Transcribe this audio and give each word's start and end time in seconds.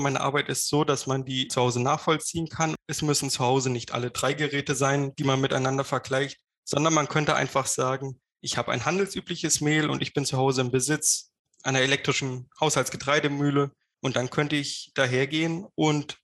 Meine 0.00 0.20
Arbeit 0.20 0.48
ist 0.48 0.68
so, 0.68 0.84
dass 0.84 1.08
man 1.08 1.24
die 1.24 1.48
zu 1.48 1.60
Hause 1.60 1.82
nachvollziehen 1.82 2.48
kann. 2.48 2.76
Es 2.86 3.02
müssen 3.02 3.30
zu 3.30 3.40
Hause 3.40 3.68
nicht 3.68 3.92
alle 3.92 4.12
drei 4.12 4.32
Geräte 4.32 4.76
sein, 4.76 5.12
die 5.16 5.24
man 5.24 5.40
miteinander 5.40 5.82
vergleicht, 5.82 6.38
sondern 6.64 6.94
man 6.94 7.08
könnte 7.08 7.34
einfach 7.34 7.66
sagen, 7.66 8.20
ich 8.40 8.56
habe 8.56 8.70
ein 8.70 8.84
handelsübliches 8.84 9.60
Mehl 9.60 9.90
und 9.90 10.00
ich 10.00 10.14
bin 10.14 10.24
zu 10.24 10.36
Hause 10.36 10.60
im 10.60 10.70
Besitz 10.70 11.32
einer 11.64 11.80
elektrischen 11.80 12.48
Haushaltsgetreidemühle 12.60 13.72
und 14.00 14.14
dann 14.14 14.30
könnte 14.30 14.54
ich 14.54 14.92
dahergehen 14.94 15.66
und 15.74 16.18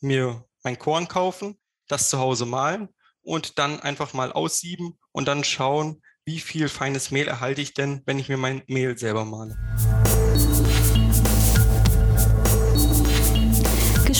mir 0.00 0.46
mein 0.64 0.78
Korn 0.78 1.06
kaufen, 1.06 1.58
das 1.86 2.08
zu 2.08 2.18
Hause 2.18 2.46
mahlen 2.46 2.88
und 3.20 3.58
dann 3.58 3.80
einfach 3.80 4.14
mal 4.14 4.32
aussieben 4.32 4.98
und 5.12 5.28
dann 5.28 5.44
schauen, 5.44 6.00
wie 6.24 6.40
viel 6.40 6.70
feines 6.70 7.10
Mehl 7.10 7.28
erhalte 7.28 7.60
ich 7.60 7.74
denn, 7.74 8.00
wenn 8.06 8.18
ich 8.18 8.30
mir 8.30 8.38
mein 8.38 8.62
Mehl 8.68 8.96
selber 8.96 9.26
mahle. 9.26 9.54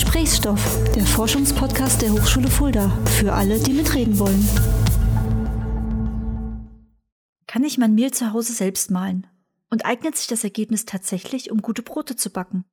Gesprächsstoff, 0.01 0.93
der 0.95 1.05
Forschungspodcast 1.05 2.01
der 2.01 2.13
Hochschule 2.13 2.47
Fulda, 2.47 2.89
für 3.17 3.33
alle, 3.33 3.59
die 3.59 3.73
mitreden 3.73 4.17
wollen. 4.17 4.47
Kann 7.47 7.65
ich 7.65 7.77
mein 7.77 7.95
Mehl 7.95 8.11
zu 8.11 8.31
Hause 8.31 8.53
selbst 8.53 8.91
mahlen? 8.91 9.27
Und 9.69 9.85
eignet 9.85 10.15
sich 10.15 10.27
das 10.27 10.45
Ergebnis 10.45 10.85
tatsächlich, 10.85 11.51
um 11.51 11.61
gute 11.61 11.81
Brote 11.81 12.15
zu 12.15 12.29
backen? 12.29 12.63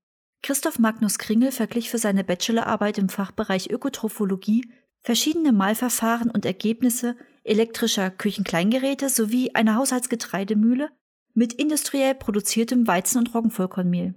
Christoph 0.41 0.79
Magnus 0.79 1.19
Kringel 1.19 1.51
verglich 1.51 1.91
für 1.91 1.99
seine 1.99 2.23
Bachelorarbeit 2.23 2.97
im 2.97 3.09
Fachbereich 3.09 3.71
Ökotrophologie 3.71 4.65
verschiedene 5.01 5.51
Mahlverfahren 5.51 6.31
und 6.31 6.47
Ergebnisse 6.47 7.17
elektrischer 7.43 8.09
Küchenkleingeräte 8.11 9.09
sowie 9.09 9.51
einer 9.53 9.75
Haushaltsgetreidemühle 9.75 10.91
mit 11.35 11.55
industriell 11.55 12.15
produziertem 12.15 12.87
Weizen- 12.87 13.19
und 13.19 13.35
Roggenvollkornmehl. 13.35 14.15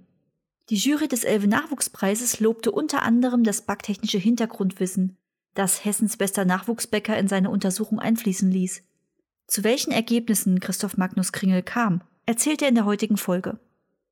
Die 0.70 0.76
Jury 0.76 1.08
des 1.08 1.24
Elbe 1.24 1.48
Nachwuchspreises 1.48 2.38
lobte 2.38 2.70
unter 2.70 3.02
anderem 3.02 3.42
das 3.42 3.62
backtechnische 3.62 4.18
Hintergrundwissen, 4.18 5.16
das 5.54 5.84
Hessens 5.84 6.16
bester 6.16 6.44
Nachwuchsbäcker 6.44 7.18
in 7.18 7.26
seine 7.26 7.50
Untersuchung 7.50 7.98
einfließen 7.98 8.48
ließ. 8.48 8.84
Zu 9.48 9.64
welchen 9.64 9.90
Ergebnissen 9.90 10.60
Christoph 10.60 10.96
Magnus 10.96 11.32
Kringel 11.32 11.64
kam, 11.64 12.02
erzählt 12.24 12.62
er 12.62 12.68
in 12.68 12.76
der 12.76 12.84
heutigen 12.84 13.16
Folge. 13.16 13.58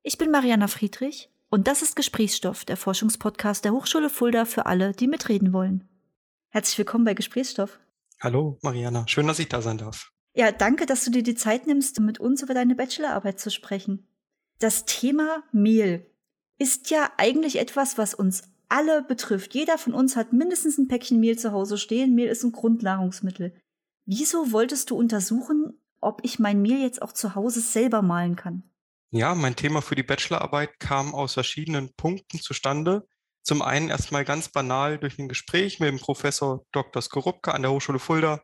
Ich 0.03 0.19
bin 0.19 0.33
Mariana 0.33 0.67
Friedrich 0.67 1.31
und 1.48 1.69
das 1.69 1.83
ist 1.83 1.95
Gesprächsstoff, 1.95 2.64
der 2.64 2.77
Forschungspodcast 2.77 3.64
der 3.64 3.70
Hochschule 3.70 4.11
Fulda 4.11 4.45
für 4.45 4.67
alle, 4.67 4.91
die 4.91 5.06
mitreden 5.06 5.53
wollen. 5.53 5.89
Herzlich 6.48 6.77
willkommen 6.77 7.05
bei 7.05 7.14
Gesprächsstoff. 7.14 7.79
Hallo, 8.20 8.59
Mariana. 8.62 9.06
Schön, 9.06 9.29
dass 9.29 9.39
ich 9.39 9.48
da 9.48 9.62
sein 9.62 9.79
darf. 9.79 10.11
Ja, 10.34 10.51
danke, 10.51 10.86
dass 10.86 11.05
du 11.05 11.12
dir 11.12 11.23
die 11.23 11.36
Zeit 11.36 11.69
nimmst, 11.69 12.01
mit 12.01 12.19
uns 12.19 12.42
über 12.42 12.55
deine 12.55 12.75
Bachelorarbeit 12.75 13.39
zu 13.39 13.53
sprechen. 13.53 14.09
Das 14.59 14.86
Thema 14.86 15.45
Mehl 15.53 16.05
ist 16.59 16.91
ja 16.91 17.11
eigentlich 17.17 17.59
etwas, 17.59 17.98
was 17.98 18.14
uns 18.14 18.42
alle 18.69 19.03
betrifft. 19.03 19.55
Jeder 19.55 19.78
von 19.78 19.95
uns 19.95 20.17
hat 20.17 20.33
mindestens 20.33 20.78
ein 20.78 20.89
Päckchen 20.89 21.20
Mehl 21.20 21.39
zu 21.39 21.53
Hause 21.53 21.78
stehen. 21.78 22.14
Mehl 22.14 22.28
ist 22.28 22.45
ein 22.45 22.53
Grundnahrungsmittel. 22.53 23.55
Wieso 24.05 24.53
wolltest 24.53 24.91
du 24.91 24.97
untersuchen, 24.97 25.81
ob 26.01 26.20
ich 26.25 26.39
mein 26.39 26.61
Mehl 26.61 26.81
jetzt 26.81 27.03
auch 27.03 27.12
zu 27.12 27.34
Hause 27.34 27.61
selber 27.61 28.03
malen 28.03 28.36
kann? 28.36 28.62
Ja, 29.11 29.34
mein 29.34 29.56
Thema 29.56 29.81
für 29.81 29.95
die 29.95 30.03
Bachelorarbeit 30.03 30.79
kam 30.81 31.14
aus 31.14 31.34
verschiedenen 31.34 31.95
Punkten 31.95 32.41
zustande. 32.41 33.06
Zum 33.42 33.62
einen 33.62 33.89
erstmal 33.89 34.25
ganz 34.25 34.51
banal 34.51 34.98
durch 34.98 35.19
ein 35.19 35.29
Gespräch 35.29 35.81
mit 35.81 35.89
dem 35.89 35.98
Professor 35.98 36.67
Dr. 36.73 37.01
Skorupka 37.01 37.53
an 37.53 37.62
der 37.62 37.70
Hochschule 37.70 37.98
Fulda. 37.98 38.42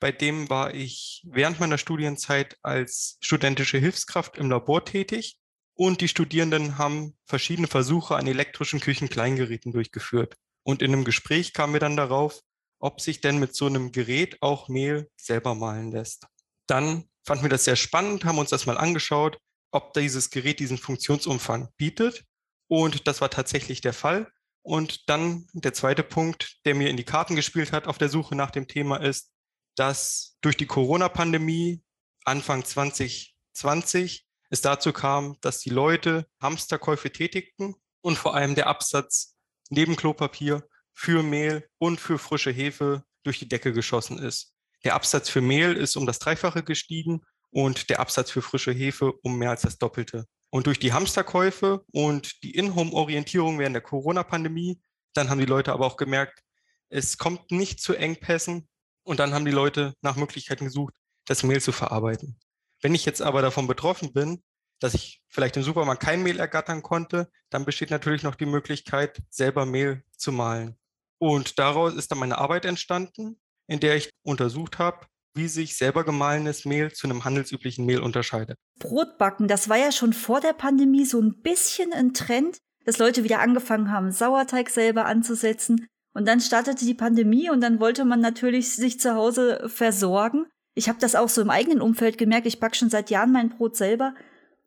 Bei 0.00 0.12
dem 0.12 0.48
war 0.48 0.74
ich 0.74 1.22
während 1.28 1.60
meiner 1.60 1.76
Studienzeit 1.76 2.56
als 2.62 3.18
studentische 3.20 3.78
Hilfskraft 3.78 4.38
im 4.38 4.48
Labor 4.48 4.84
tätig 4.84 5.37
und 5.78 6.00
die 6.00 6.08
Studierenden 6.08 6.76
haben 6.76 7.16
verschiedene 7.24 7.68
Versuche 7.68 8.16
an 8.16 8.26
elektrischen 8.26 8.80
Küchenkleingeräten 8.80 9.72
durchgeführt. 9.72 10.34
Und 10.64 10.82
in 10.82 10.92
einem 10.92 11.04
Gespräch 11.04 11.52
kamen 11.52 11.72
wir 11.72 11.80
dann 11.80 11.96
darauf, 11.96 12.40
ob 12.80 13.00
sich 13.00 13.20
denn 13.20 13.38
mit 13.38 13.54
so 13.54 13.66
einem 13.66 13.92
Gerät 13.92 14.38
auch 14.42 14.68
Mehl 14.68 15.08
selber 15.16 15.54
malen 15.54 15.92
lässt. 15.92 16.26
Dann 16.66 17.04
fanden 17.24 17.44
wir 17.44 17.48
das 17.48 17.64
sehr 17.64 17.76
spannend, 17.76 18.24
haben 18.24 18.38
uns 18.38 18.50
das 18.50 18.66
mal 18.66 18.76
angeschaut, 18.76 19.38
ob 19.70 19.92
dieses 19.94 20.30
Gerät 20.30 20.58
diesen 20.58 20.78
Funktionsumfang 20.78 21.68
bietet. 21.76 22.24
Und 22.66 23.06
das 23.06 23.20
war 23.20 23.30
tatsächlich 23.30 23.80
der 23.80 23.92
Fall. 23.92 24.28
Und 24.62 25.08
dann 25.08 25.46
der 25.52 25.74
zweite 25.74 26.02
Punkt, 26.02 26.58
der 26.64 26.74
mir 26.74 26.90
in 26.90 26.96
die 26.96 27.04
Karten 27.04 27.36
gespielt 27.36 27.70
hat 27.70 27.86
auf 27.86 27.98
der 27.98 28.08
Suche 28.08 28.34
nach 28.34 28.50
dem 28.50 28.66
Thema 28.66 28.96
ist, 28.96 29.30
dass 29.76 30.36
durch 30.40 30.56
die 30.56 30.66
Corona-Pandemie 30.66 31.84
Anfang 32.24 32.64
2020 32.64 34.27
es 34.50 34.60
dazu 34.60 34.92
kam, 34.92 35.36
dass 35.40 35.60
die 35.60 35.70
Leute 35.70 36.26
Hamsterkäufe 36.40 37.12
tätigten 37.12 37.74
und 38.00 38.16
vor 38.16 38.34
allem 38.34 38.54
der 38.54 38.66
Absatz 38.66 39.36
neben 39.70 39.96
Klopapier 39.96 40.66
für 40.92 41.22
Mehl 41.22 41.68
und 41.78 42.00
für 42.00 42.18
frische 42.18 42.50
Hefe 42.50 43.04
durch 43.22 43.38
die 43.38 43.48
Decke 43.48 43.72
geschossen 43.72 44.18
ist. 44.18 44.54
Der 44.84 44.94
Absatz 44.94 45.28
für 45.28 45.40
Mehl 45.40 45.74
ist 45.74 45.96
um 45.96 46.06
das 46.06 46.18
Dreifache 46.18 46.62
gestiegen 46.62 47.22
und 47.50 47.90
der 47.90 48.00
Absatz 48.00 48.30
für 48.30 48.42
frische 48.42 48.72
Hefe 48.72 49.12
um 49.22 49.38
mehr 49.38 49.50
als 49.50 49.62
das 49.62 49.78
Doppelte. 49.78 50.26
Und 50.50 50.66
durch 50.66 50.78
die 50.78 50.92
Hamsterkäufe 50.92 51.84
und 51.92 52.42
die 52.42 52.54
In-Home-Orientierung 52.54 53.58
während 53.58 53.74
der 53.74 53.82
Corona-Pandemie, 53.82 54.80
dann 55.14 55.28
haben 55.28 55.40
die 55.40 55.46
Leute 55.46 55.72
aber 55.72 55.86
auch 55.86 55.96
gemerkt, 55.96 56.42
es 56.88 57.18
kommt 57.18 57.50
nicht 57.50 57.80
zu 57.80 57.94
Engpässen 57.94 58.68
und 59.02 59.20
dann 59.20 59.34
haben 59.34 59.44
die 59.44 59.50
Leute 59.50 59.94
nach 60.00 60.16
Möglichkeiten 60.16 60.64
gesucht, 60.64 60.94
das 61.26 61.42
Mehl 61.42 61.60
zu 61.60 61.72
verarbeiten. 61.72 62.38
Wenn 62.80 62.94
ich 62.94 63.04
jetzt 63.04 63.22
aber 63.22 63.42
davon 63.42 63.66
betroffen 63.66 64.12
bin, 64.12 64.42
dass 64.80 64.94
ich 64.94 65.22
vielleicht 65.28 65.56
im 65.56 65.62
Supermarkt 65.62 66.02
kein 66.02 66.22
Mehl 66.22 66.38
ergattern 66.38 66.82
konnte, 66.82 67.30
dann 67.50 67.64
besteht 67.64 67.90
natürlich 67.90 68.22
noch 68.22 68.36
die 68.36 68.46
Möglichkeit, 68.46 69.20
selber 69.30 69.66
Mehl 69.66 70.04
zu 70.16 70.32
mahlen. 70.32 70.76
Und 71.18 71.58
daraus 71.58 71.94
ist 71.94 72.10
dann 72.10 72.18
meine 72.18 72.38
Arbeit 72.38 72.64
entstanden, 72.64 73.40
in 73.66 73.80
der 73.80 73.96
ich 73.96 74.10
untersucht 74.22 74.78
habe, 74.78 75.06
wie 75.34 75.48
sich 75.48 75.76
selber 75.76 76.04
gemahlenes 76.04 76.64
Mehl 76.64 76.92
zu 76.92 77.06
einem 77.06 77.24
handelsüblichen 77.24 77.84
Mehl 77.84 78.00
unterscheidet. 78.00 78.56
Brotbacken, 78.78 79.48
das 79.48 79.68
war 79.68 79.76
ja 79.76 79.92
schon 79.92 80.12
vor 80.12 80.40
der 80.40 80.52
Pandemie 80.52 81.04
so 81.04 81.20
ein 81.20 81.40
bisschen 81.42 81.92
ein 81.92 82.14
Trend, 82.14 82.58
dass 82.84 82.98
Leute 82.98 83.24
wieder 83.24 83.40
angefangen 83.40 83.90
haben, 83.90 84.10
Sauerteig 84.12 84.70
selber 84.70 85.06
anzusetzen. 85.06 85.86
Und 86.14 86.26
dann 86.26 86.40
startete 86.40 86.84
die 86.84 86.94
Pandemie 86.94 87.50
und 87.50 87.60
dann 87.60 87.80
wollte 87.80 88.04
man 88.04 88.20
natürlich 88.20 88.74
sich 88.74 88.98
zu 88.98 89.14
Hause 89.14 89.68
versorgen. 89.68 90.46
Ich 90.78 90.88
habe 90.88 91.00
das 91.00 91.16
auch 91.16 91.28
so 91.28 91.42
im 91.42 91.50
eigenen 91.50 91.80
Umfeld 91.80 92.18
gemerkt. 92.18 92.46
Ich 92.46 92.60
backe 92.60 92.76
schon 92.76 92.88
seit 92.88 93.10
Jahren 93.10 93.32
mein 93.32 93.48
Brot 93.48 93.76
selber. 93.76 94.14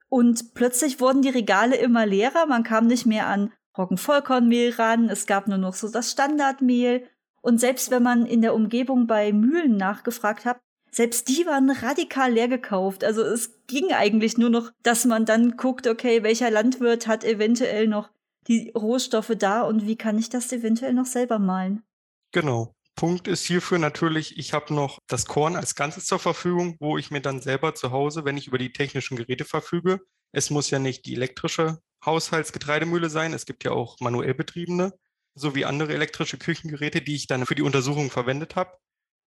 Und 0.10 0.54
plötzlich 0.54 1.00
wurden 1.00 1.22
die 1.22 1.30
Regale 1.30 1.78
immer 1.78 2.06
leerer. 2.06 2.46
Man 2.48 2.64
kam 2.64 2.88
nicht 2.88 3.06
mehr 3.06 3.28
an 3.28 3.54
Roggenvollkornmehl 3.78 4.72
ran. 4.72 5.08
Es 5.08 5.26
gab 5.26 5.48
nur 5.48 5.58
noch 5.58 5.74
so 5.74 5.88
das 5.88 6.12
Standardmehl. 6.12 7.08
Und 7.42 7.62
selbst 7.62 7.92
wenn 7.92 8.04
man 8.04 8.26
in 8.26 8.42
der 8.42 8.54
Umgebung 8.54 9.08
bei 9.08 9.32
Mühlen 9.32 9.78
nachgefragt 9.78 10.44
hat, 10.44 10.60
selbst 10.92 11.30
die 11.30 11.46
waren 11.46 11.70
radikal 11.70 12.34
leer 12.34 12.50
gekauft. 12.50 13.06
Also 13.06 13.22
es 13.22 13.66
ging 13.68 13.94
eigentlich 13.94 14.38
nur 14.38 14.50
noch, 14.50 14.70
dass 14.84 15.06
man 15.06 15.24
dann 15.24 15.56
guckt, 15.56 15.88
okay, 15.88 16.24
welcher 16.24 16.52
Landwirt 16.52 17.08
hat 17.08 17.24
eventuell 17.24 17.88
noch 17.88 18.10
die 18.50 18.74
Rohstoffe 18.76 19.32
da 19.40 19.62
und 19.62 19.88
wie 19.88 19.96
kann 19.96 20.18
ich 20.18 20.28
das 20.28 20.52
eventuell 20.52 20.94
noch 20.94 21.06
selber 21.06 21.40
malen? 21.40 21.84
Genau. 22.34 22.76
Punkt 22.96 23.28
ist 23.28 23.46
hierfür 23.46 23.80
natürlich, 23.80 24.38
ich 24.38 24.54
habe 24.54 24.74
noch 24.74 25.00
das 25.08 25.26
Korn 25.26 25.56
als 25.56 25.76
Ganzes 25.76 26.06
zur 26.06 26.20
Verfügung, 26.20 26.76
wo 26.80 26.98
ich 26.98 27.10
mir 27.12 27.22
dann 27.22 27.42
selber 27.42 27.74
zu 27.74 27.92
Hause, 27.92 28.26
wenn 28.26 28.38
ich 28.38 28.48
über 28.48 28.58
die 28.58 28.74
technischen 28.74 29.18
Geräte 29.18 29.46
verfüge, 29.46 30.02
es 30.34 30.50
muss 30.50 30.70
ja 30.70 30.80
nicht 30.80 31.06
die 31.06 31.16
elektrische 31.16 31.80
Haushaltsgetreidemühle 32.06 33.10
sein, 33.10 33.34
es 33.34 33.46
gibt 33.46 33.64
ja 33.64 33.72
auch 33.72 34.00
manuell 34.00 34.34
betriebene, 34.34 34.94
sowie 35.36 35.66
andere 35.66 35.94
elektrische 35.94 36.38
Küchengeräte, 36.38 37.02
die 37.02 37.16
ich 37.16 37.28
dann 37.28 37.46
für 37.46 37.56
die 37.56 37.62
Untersuchung 37.62 38.10
verwendet 38.10 38.56
habe. 38.56 38.78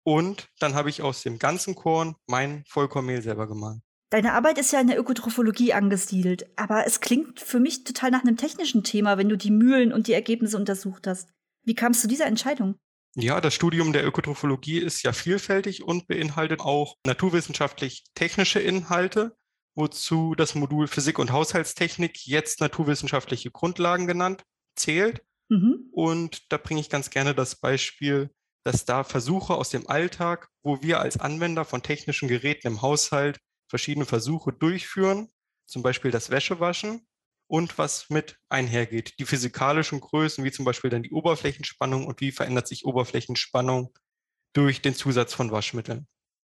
Und 0.07 0.49
dann 0.59 0.75
habe 0.75 0.91
ich 0.91 1.03
aus 1.03 1.23
dem 1.23 1.39
ganzen 1.39 1.75
Korn 1.75 2.15
mein 2.27 2.65
Vollkornmehl 2.69 3.23
selber 3.23 3.47
gemahlen. 3.47 3.83
Deine 4.11 4.35
Arbeit 4.35 4.59
ist 4.59 4.71
ja 4.71 4.81
in 4.81 4.87
der 4.87 4.99
Ökotrophologie 4.99 5.73
angesiedelt, 5.73 6.47
aber 6.57 6.87
es 6.87 7.01
klingt 7.01 7.41
für 7.41 7.59
mich 7.59 7.85
total 7.85 8.11
nach 8.11 8.23
einem 8.23 8.37
technischen 8.37 8.85
Thema, 8.85 9.19
wenn 9.19 9.29
du 9.29 9.37
die 9.37 9.51
Mühlen 9.51 9.93
und 9.93 10.07
die 10.07 10.13
Ergebnisse 10.13 10.57
untersucht 10.57 11.07
hast. 11.07 11.31
Wie 11.65 11.75
kamst 11.75 12.01
du 12.01 12.03
zu 12.03 12.09
dieser 12.09 12.27
Entscheidung? 12.27 12.77
Ja, 13.17 13.41
das 13.41 13.55
Studium 13.55 13.93
der 13.93 14.05
Ökotrophologie 14.05 14.79
ist 14.79 15.03
ja 15.05 15.13
vielfältig 15.13 15.85
und 15.85 16.09
beinhaltet 16.09 16.61
auch 16.61 16.97
naturwissenschaftlich-technische 17.07 18.59
Inhalte, 18.59 19.37
wozu 19.77 20.35
das 20.35 20.57
Modul 20.57 20.89
Physik 20.89 21.19
und 21.19 21.31
Haushaltstechnik, 21.31 22.27
jetzt 22.27 22.61
naturwissenschaftliche 22.61 23.53
Grundlagen 23.53 24.09
genannt, 24.09 24.43
zählt. 24.75 25.23
Mhm. 25.49 25.89
Und 25.93 26.53
da 26.53 26.57
bringe 26.57 26.81
ich 26.81 26.91
ganz 26.91 27.11
gerne 27.11 27.35
das 27.35 27.57
Beispiel, 27.57 28.31
dass 28.65 28.85
da 28.85 29.05
Versuche 29.05 29.55
aus 29.55 29.71
dem 29.71 29.89
Alltag, 29.89 30.49
wo 30.63 30.83
wir 30.83 31.01
als 31.01 31.21
Anwender 31.21 31.65
von 31.65 31.83
technischen 31.83 32.29
Geräten 32.29 32.67
im 32.67 32.83
Haushalt 32.83 33.39
verschiedene 33.69 34.07
Versuche 34.07 34.53
durchführen, 34.53 35.29
zum 35.67 35.83
Beispiel 35.83 36.11
das 36.11 36.31
Wäschewaschen, 36.31 37.07
und 37.47 37.79
was 37.79 38.11
mit 38.11 38.39
einhergeht. 38.49 39.19
Die 39.19 39.25
physikalischen 39.25 40.01
Größen, 40.01 40.45
wie 40.45 40.53
zum 40.53 40.65
Beispiel 40.65 40.91
dann 40.91 41.03
die 41.03 41.13
Oberflächenspannung 41.13 42.07
und 42.07 42.21
wie 42.21 42.33
verändert 42.33 42.69
sich 42.69 42.85
Oberflächenspannung 42.85 43.93
durch 44.53 44.83
den 44.83 44.95
Zusatz 44.95 45.35
von 45.35 45.51
Waschmitteln. 45.51 46.07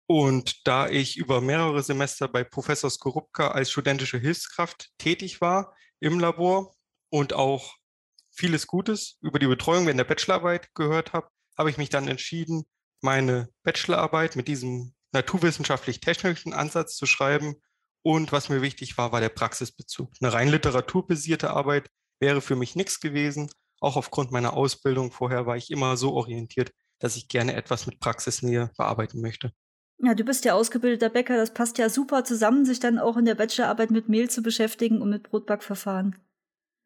Und 0.07 0.67
da 0.67 0.89
ich 0.89 1.17
über 1.17 1.41
mehrere 1.41 1.83
Semester 1.83 2.29
bei 2.29 2.45
Professor 2.45 2.91
Skorupka 2.91 3.53
als 3.53 3.71
studentische 3.71 4.19
Hilfskraft 4.19 4.91
tätig 4.99 5.41
war 5.41 5.75
im 6.01 6.19
Labor 6.19 6.75
und 7.09 7.33
auch 7.33 7.77
vieles 8.31 8.67
Gutes 8.67 9.19
über 9.21 9.39
die 9.39 9.47
Betreuung 9.47 9.87
während 9.87 10.01
der 10.01 10.05
Bachelorarbeit 10.05 10.75
gehört 10.75 11.13
habe, 11.13 11.29
habe 11.57 11.71
ich 11.71 11.79
mich 11.79 11.91
dann 11.91 12.09
entschieden, 12.09 12.65
meine 13.01 13.49
Bachelorarbeit 13.63 14.37
mit 14.37 14.49
diesem 14.49 14.95
naturwissenschaftlich-technischen 15.13 16.53
Ansatz 16.53 16.97
zu 16.97 17.07
schreiben. 17.07 17.57
Und 18.03 18.33
was 18.33 18.49
mir 18.49 18.63
wichtig 18.63 18.99
war, 18.99 19.13
war 19.13 19.21
der 19.21 19.29
Praxisbezug. 19.29 20.11
Eine 20.21 20.33
rein 20.33 20.49
literaturbasierte 20.49 21.51
Arbeit 21.51 21.89
wäre 22.21 22.41
für 22.41 22.57
mich 22.57 22.75
nichts 22.75 23.01
gewesen. 23.01 23.51
Auch 23.81 23.97
aufgrund 23.97 24.33
meiner 24.33 24.55
Ausbildung 24.55 25.13
vorher 25.13 25.47
war 25.47 25.57
ich 25.57 25.71
immer 25.71 25.97
so 25.97 26.13
orientiert, 26.13 26.73
dass 26.99 27.17
ich 27.17 27.29
gerne 27.29 27.55
etwas 27.55 27.87
mit 27.87 28.01
Praxisnähe 28.01 28.71
bearbeiten 28.77 29.21
möchte. 29.21 29.53
Ja, 29.99 30.15
du 30.15 30.25
bist 30.25 30.45
ja 30.45 30.55
ausgebildeter 30.55 31.11
Bäcker, 31.11 31.37
das 31.37 31.55
passt 31.55 31.79
ja 31.79 31.89
super 31.89 32.25
zusammen, 32.25 32.65
sich 32.65 32.81
dann 32.81 32.99
auch 32.99 33.17
in 33.17 33.25
der 33.25 33.37
Bachelorarbeit 33.37 33.93
mit 33.93 34.09
Mehl 34.09 34.29
zu 34.29 34.43
beschäftigen 34.43 35.01
und 35.01 35.11
mit 35.11 35.23
Brotbackverfahren. 35.25 36.17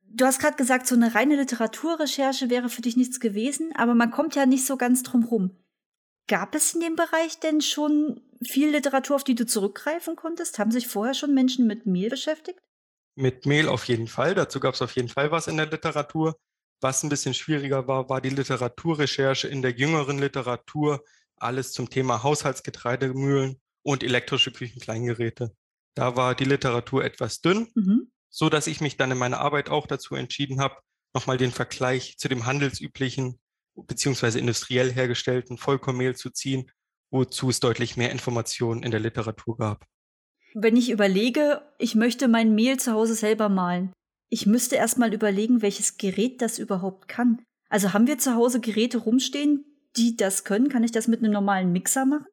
Du 0.02 0.24
hast 0.24 0.38
gerade 0.38 0.56
gesagt, 0.56 0.86
so 0.86 0.94
eine 0.94 1.14
reine 1.14 1.36
Literaturrecherche 1.36 2.50
wäre 2.50 2.68
für 2.68 2.82
dich 2.82 2.96
nichts 2.96 3.20
gewesen, 3.20 3.72
aber 3.74 3.94
man 3.94 4.10
kommt 4.10 4.34
ja 4.34 4.46
nicht 4.46 4.66
so 4.66 4.76
ganz 4.76 5.02
drum 5.02 5.24
rum. 5.24 5.50
Gab 6.28 6.54
es 6.54 6.74
in 6.74 6.80
dem 6.80 6.96
Bereich 6.96 7.38
denn 7.40 7.60
schon 7.60 8.20
viel 8.42 8.70
Literatur, 8.70 9.16
auf 9.16 9.24
die 9.24 9.34
du 9.34 9.46
zurückgreifen 9.46 10.16
konntest? 10.16 10.58
Haben 10.58 10.70
sich 10.70 10.86
vorher 10.86 11.14
schon 11.14 11.34
Menschen 11.34 11.66
mit 11.66 11.86
Mehl 11.86 12.10
beschäftigt? 12.10 12.60
Mit 13.14 13.46
Mehl 13.46 13.68
auf 13.68 13.84
jeden 13.84 14.08
Fall. 14.08 14.34
Dazu 14.34 14.60
gab 14.60 14.74
es 14.74 14.82
auf 14.82 14.92
jeden 14.92 15.08
Fall 15.08 15.30
was 15.30 15.46
in 15.46 15.56
der 15.56 15.66
Literatur. 15.66 16.36
Was 16.80 17.02
ein 17.02 17.08
bisschen 17.08 17.34
schwieriger 17.34 17.88
war, 17.88 18.08
war 18.08 18.20
die 18.20 18.30
Literaturrecherche 18.30 19.48
in 19.48 19.62
der 19.62 19.72
jüngeren 19.72 20.18
Literatur. 20.18 21.02
Alles 21.36 21.72
zum 21.72 21.88
Thema 21.88 22.22
Haushaltsgetreidemühlen 22.22 23.60
und 23.82 24.02
elektrische 24.02 24.52
Küchenkleingeräte. 24.52 25.54
Da 25.94 26.16
war 26.16 26.34
die 26.34 26.44
Literatur 26.44 27.04
etwas 27.04 27.40
dünn, 27.40 27.68
mhm. 27.74 28.10
so 28.28 28.50
dass 28.50 28.66
ich 28.66 28.80
mich 28.80 28.96
dann 28.96 29.10
in 29.10 29.18
meiner 29.18 29.40
Arbeit 29.40 29.70
auch 29.70 29.86
dazu 29.86 30.14
entschieden 30.14 30.60
habe, 30.60 30.76
nochmal 31.14 31.38
den 31.38 31.52
Vergleich 31.52 32.18
zu 32.18 32.28
dem 32.28 32.44
handelsüblichen 32.44 33.38
beziehungsweise 33.76 34.38
industriell 34.38 34.92
hergestellten 34.92 35.58
Vollkornmehl 35.58 36.16
zu 36.16 36.30
ziehen, 36.30 36.70
wozu 37.10 37.50
es 37.50 37.60
deutlich 37.60 37.96
mehr 37.96 38.10
Informationen 38.10 38.82
in 38.82 38.90
der 38.90 39.00
Literatur 39.00 39.56
gab. 39.56 39.86
Wenn 40.54 40.76
ich 40.76 40.90
überlege, 40.90 41.62
ich 41.78 41.94
möchte 41.94 42.28
mein 42.28 42.54
Mehl 42.54 42.78
zu 42.78 42.92
Hause 42.92 43.14
selber 43.14 43.48
mahlen, 43.48 43.92
ich 44.28 44.46
müsste 44.46 44.76
erst 44.76 44.98
mal 44.98 45.14
überlegen, 45.14 45.62
welches 45.62 45.98
Gerät 45.98 46.42
das 46.42 46.58
überhaupt 46.58 47.08
kann. 47.08 47.42
Also 47.68 47.92
haben 47.92 48.06
wir 48.06 48.18
zu 48.18 48.34
Hause 48.34 48.60
Geräte 48.60 48.98
rumstehen, 48.98 49.64
die 49.96 50.16
das 50.16 50.44
können? 50.44 50.68
Kann 50.68 50.84
ich 50.84 50.92
das 50.92 51.08
mit 51.08 51.20
einem 51.20 51.32
normalen 51.32 51.72
Mixer 51.72 52.06
machen? 52.06 52.26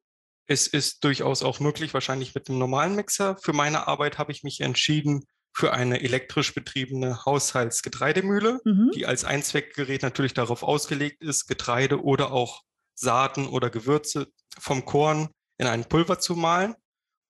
Es 0.47 0.67
ist 0.67 1.03
durchaus 1.03 1.43
auch 1.43 1.59
möglich, 1.59 1.93
wahrscheinlich 1.93 2.35
mit 2.35 2.49
einem 2.49 2.59
normalen 2.59 2.95
Mixer. 2.95 3.37
Für 3.41 3.53
meine 3.53 3.87
Arbeit 3.87 4.17
habe 4.17 4.31
ich 4.31 4.43
mich 4.43 4.61
entschieden 4.61 5.23
für 5.55 5.71
eine 5.71 6.01
elektrisch 6.01 6.53
betriebene 6.53 7.25
Haushaltsgetreidemühle, 7.25 8.59
mhm. 8.65 8.91
die 8.95 9.05
als 9.05 9.23
Einzweckgerät 9.23 10.01
natürlich 10.01 10.33
darauf 10.33 10.63
ausgelegt 10.63 11.21
ist, 11.23 11.47
Getreide 11.47 12.03
oder 12.03 12.31
auch 12.31 12.63
Saaten 12.95 13.47
oder 13.47 13.69
Gewürze 13.69 14.27
vom 14.59 14.85
Korn 14.85 15.29
in 15.57 15.67
ein 15.67 15.85
Pulver 15.85 16.19
zu 16.19 16.35
mahlen. 16.35 16.75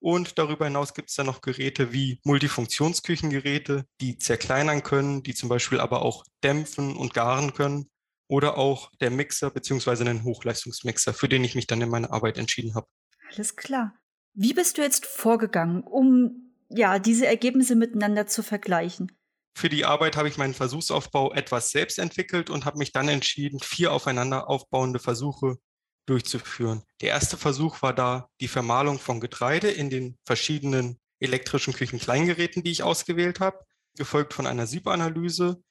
Und 0.00 0.38
darüber 0.38 0.66
hinaus 0.66 0.92
gibt 0.92 1.08
es 1.08 1.16
dann 1.16 1.26
noch 1.26 1.40
Geräte 1.40 1.92
wie 1.92 2.20
Multifunktionsküchengeräte, 2.24 3.86
die 4.00 4.18
zerkleinern 4.18 4.82
können, 4.82 5.22
die 5.22 5.34
zum 5.34 5.48
Beispiel 5.48 5.80
aber 5.80 6.02
auch 6.02 6.24
dämpfen 6.42 6.96
und 6.96 7.14
garen 7.14 7.54
können. 7.54 7.88
Oder 8.28 8.58
auch 8.58 8.90
der 9.00 9.10
Mixer 9.10 9.50
beziehungsweise 9.50 10.04
einen 10.04 10.24
Hochleistungsmixer, 10.24 11.14
für 11.14 11.28
den 11.28 11.44
ich 11.44 11.54
mich 11.54 11.66
dann 11.66 11.80
in 11.80 11.88
meiner 11.88 12.12
Arbeit 12.12 12.38
entschieden 12.38 12.74
habe. 12.74 12.86
Alles 13.32 13.56
klar. 13.56 13.94
Wie 14.34 14.52
bist 14.52 14.78
du 14.78 14.82
jetzt 14.82 15.06
vorgegangen, 15.06 15.82
um 15.82 16.52
ja, 16.68 16.98
diese 16.98 17.26
Ergebnisse 17.26 17.76
miteinander 17.76 18.26
zu 18.26 18.42
vergleichen? 18.42 19.12
Für 19.56 19.68
die 19.68 19.84
Arbeit 19.84 20.16
habe 20.16 20.28
ich 20.28 20.36
meinen 20.36 20.54
Versuchsaufbau 20.54 21.32
etwas 21.32 21.70
selbst 21.70 21.98
entwickelt 21.98 22.50
und 22.50 22.64
habe 22.64 22.78
mich 22.78 22.92
dann 22.92 23.08
entschieden, 23.08 23.60
vier 23.60 23.92
aufeinander 23.92 24.48
aufbauende 24.48 24.98
Versuche 24.98 25.56
durchzuführen. 26.06 26.82
Der 27.00 27.10
erste 27.10 27.36
Versuch 27.36 27.80
war 27.80 27.94
da 27.94 28.28
die 28.40 28.48
Vermahlung 28.48 28.98
von 28.98 29.20
Getreide 29.20 29.70
in 29.70 29.90
den 29.90 30.18
verschiedenen 30.24 30.98
elektrischen 31.20 31.72
Küchenkleingeräten, 31.72 32.62
die 32.62 32.72
ich 32.72 32.82
ausgewählt 32.82 33.40
habe, 33.40 33.60
gefolgt 33.96 34.34
von 34.34 34.46
einer 34.46 34.66
Siebanalyse, 34.66 35.62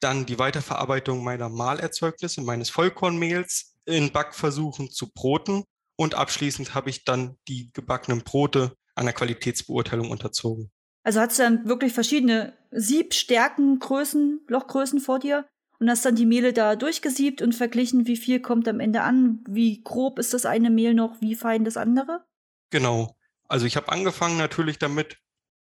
dann 0.00 0.24
die 0.26 0.38
Weiterverarbeitung 0.38 1.22
meiner 1.22 1.50
Mahlerzeugnisse, 1.50 2.40
meines 2.40 2.70
Vollkornmehls 2.70 3.76
in 3.84 4.10
Backversuchen 4.12 4.90
zu 4.90 5.10
Broten 5.12 5.64
und 5.96 6.14
abschließend 6.14 6.74
habe 6.74 6.88
ich 6.88 7.04
dann 7.04 7.36
die 7.46 7.70
gebackenen 7.74 8.24
Brote 8.24 8.74
einer 8.94 9.12
Qualitätsbeurteilung 9.12 10.10
unterzogen. 10.10 10.72
Also 11.02 11.20
hast 11.20 11.38
du 11.38 11.42
dann 11.42 11.66
wirklich 11.66 11.92
verschiedene 11.92 12.52
Siebstärken, 12.70 13.78
Größen, 13.78 14.40
Lochgrößen 14.48 15.00
vor 15.00 15.18
dir 15.18 15.46
und 15.78 15.88
hast 15.88 16.04
dann 16.04 16.14
die 16.14 16.26
Mehle 16.26 16.52
da 16.52 16.76
durchgesiebt 16.76 17.40
und 17.42 17.54
verglichen, 17.54 18.06
wie 18.06 18.16
viel 18.16 18.40
kommt 18.40 18.68
am 18.68 18.80
Ende 18.80 19.02
an, 19.02 19.42
wie 19.48 19.82
grob 19.82 20.18
ist 20.18 20.34
das 20.34 20.44
eine 20.44 20.70
Mehl 20.70 20.94
noch, 20.94 21.20
wie 21.20 21.34
fein 21.34 21.64
das 21.64 21.76
andere? 21.76 22.24
Genau. 22.70 23.16
Also 23.48 23.66
ich 23.66 23.76
habe 23.76 23.90
angefangen 23.90 24.36
natürlich 24.36 24.78
damit, 24.78 25.16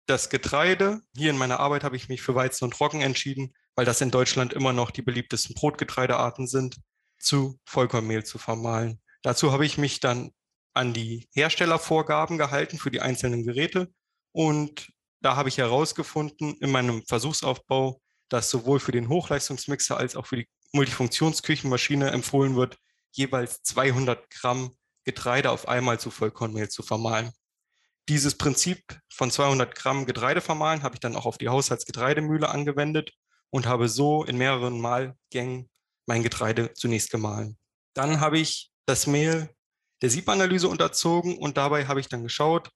das 0.07 0.31
Getreide, 0.31 1.01
hier 1.15 1.29
in 1.29 1.37
meiner 1.37 1.59
Arbeit 1.59 1.83
habe 1.83 1.95
ich 1.95 2.09
mich 2.09 2.23
für 2.23 2.33
Weizen 2.33 2.65
und 2.65 2.79
Roggen 2.79 3.01
entschieden, 3.01 3.53
weil 3.75 3.85
das 3.85 4.01
in 4.01 4.09
Deutschland 4.09 4.53
immer 4.53 4.73
noch 4.73 4.89
die 4.89 5.03
beliebtesten 5.03 5.53
Brotgetreidearten 5.53 6.47
sind, 6.47 6.77
zu 7.19 7.59
Vollkornmehl 7.65 8.23
zu 8.23 8.39
vermahlen. 8.39 8.99
Dazu 9.21 9.51
habe 9.51 9.67
ich 9.67 9.77
mich 9.77 9.99
dann 9.99 10.31
an 10.73 10.93
die 10.93 11.29
Herstellervorgaben 11.33 12.39
gehalten 12.39 12.79
für 12.79 12.89
die 12.89 13.01
einzelnen 13.01 13.43
Geräte 13.43 13.93
und 14.31 14.91
da 15.21 15.35
habe 15.35 15.49
ich 15.49 15.57
herausgefunden 15.57 16.55
in 16.59 16.71
meinem 16.71 17.03
Versuchsaufbau, 17.05 18.01
dass 18.29 18.49
sowohl 18.49 18.79
für 18.79 18.91
den 18.91 19.09
Hochleistungsmixer 19.09 19.97
als 19.97 20.15
auch 20.15 20.25
für 20.25 20.37
die 20.37 20.47
Multifunktionsküchenmaschine 20.71 22.11
empfohlen 22.11 22.55
wird, 22.55 22.77
jeweils 23.11 23.63
200 23.63 24.29
Gramm 24.29 24.71
Getreide 25.03 25.51
auf 25.51 25.67
einmal 25.67 25.99
zu 25.99 26.11
Vollkornmehl 26.11 26.69
zu 26.69 26.83
vermahlen. 26.83 27.31
Dieses 28.07 28.37
Prinzip 28.37 28.83
von 29.11 29.31
200 29.31 29.73
Gramm 29.75 30.05
Getreide 30.05 30.41
vermahlen 30.41 30.83
habe 30.83 30.95
ich 30.95 30.99
dann 30.99 31.15
auch 31.15 31.25
auf 31.25 31.37
die 31.37 31.49
Haushaltsgetreidemühle 31.49 32.49
angewendet 32.49 33.13
und 33.49 33.65
habe 33.65 33.89
so 33.89 34.23
in 34.23 34.37
mehreren 34.37 34.79
Mahlgängen 34.79 35.69
mein 36.05 36.23
Getreide 36.23 36.73
zunächst 36.73 37.11
gemahlen. 37.11 37.57
Dann 37.93 38.19
habe 38.19 38.39
ich 38.39 38.71
das 38.85 39.07
Mehl 39.07 39.49
der 40.01 40.09
Siebanalyse 40.09 40.67
unterzogen 40.67 41.37
und 41.37 41.57
dabei 41.57 41.87
habe 41.87 41.99
ich 41.99 42.07
dann 42.07 42.23
geschaut, 42.23 42.71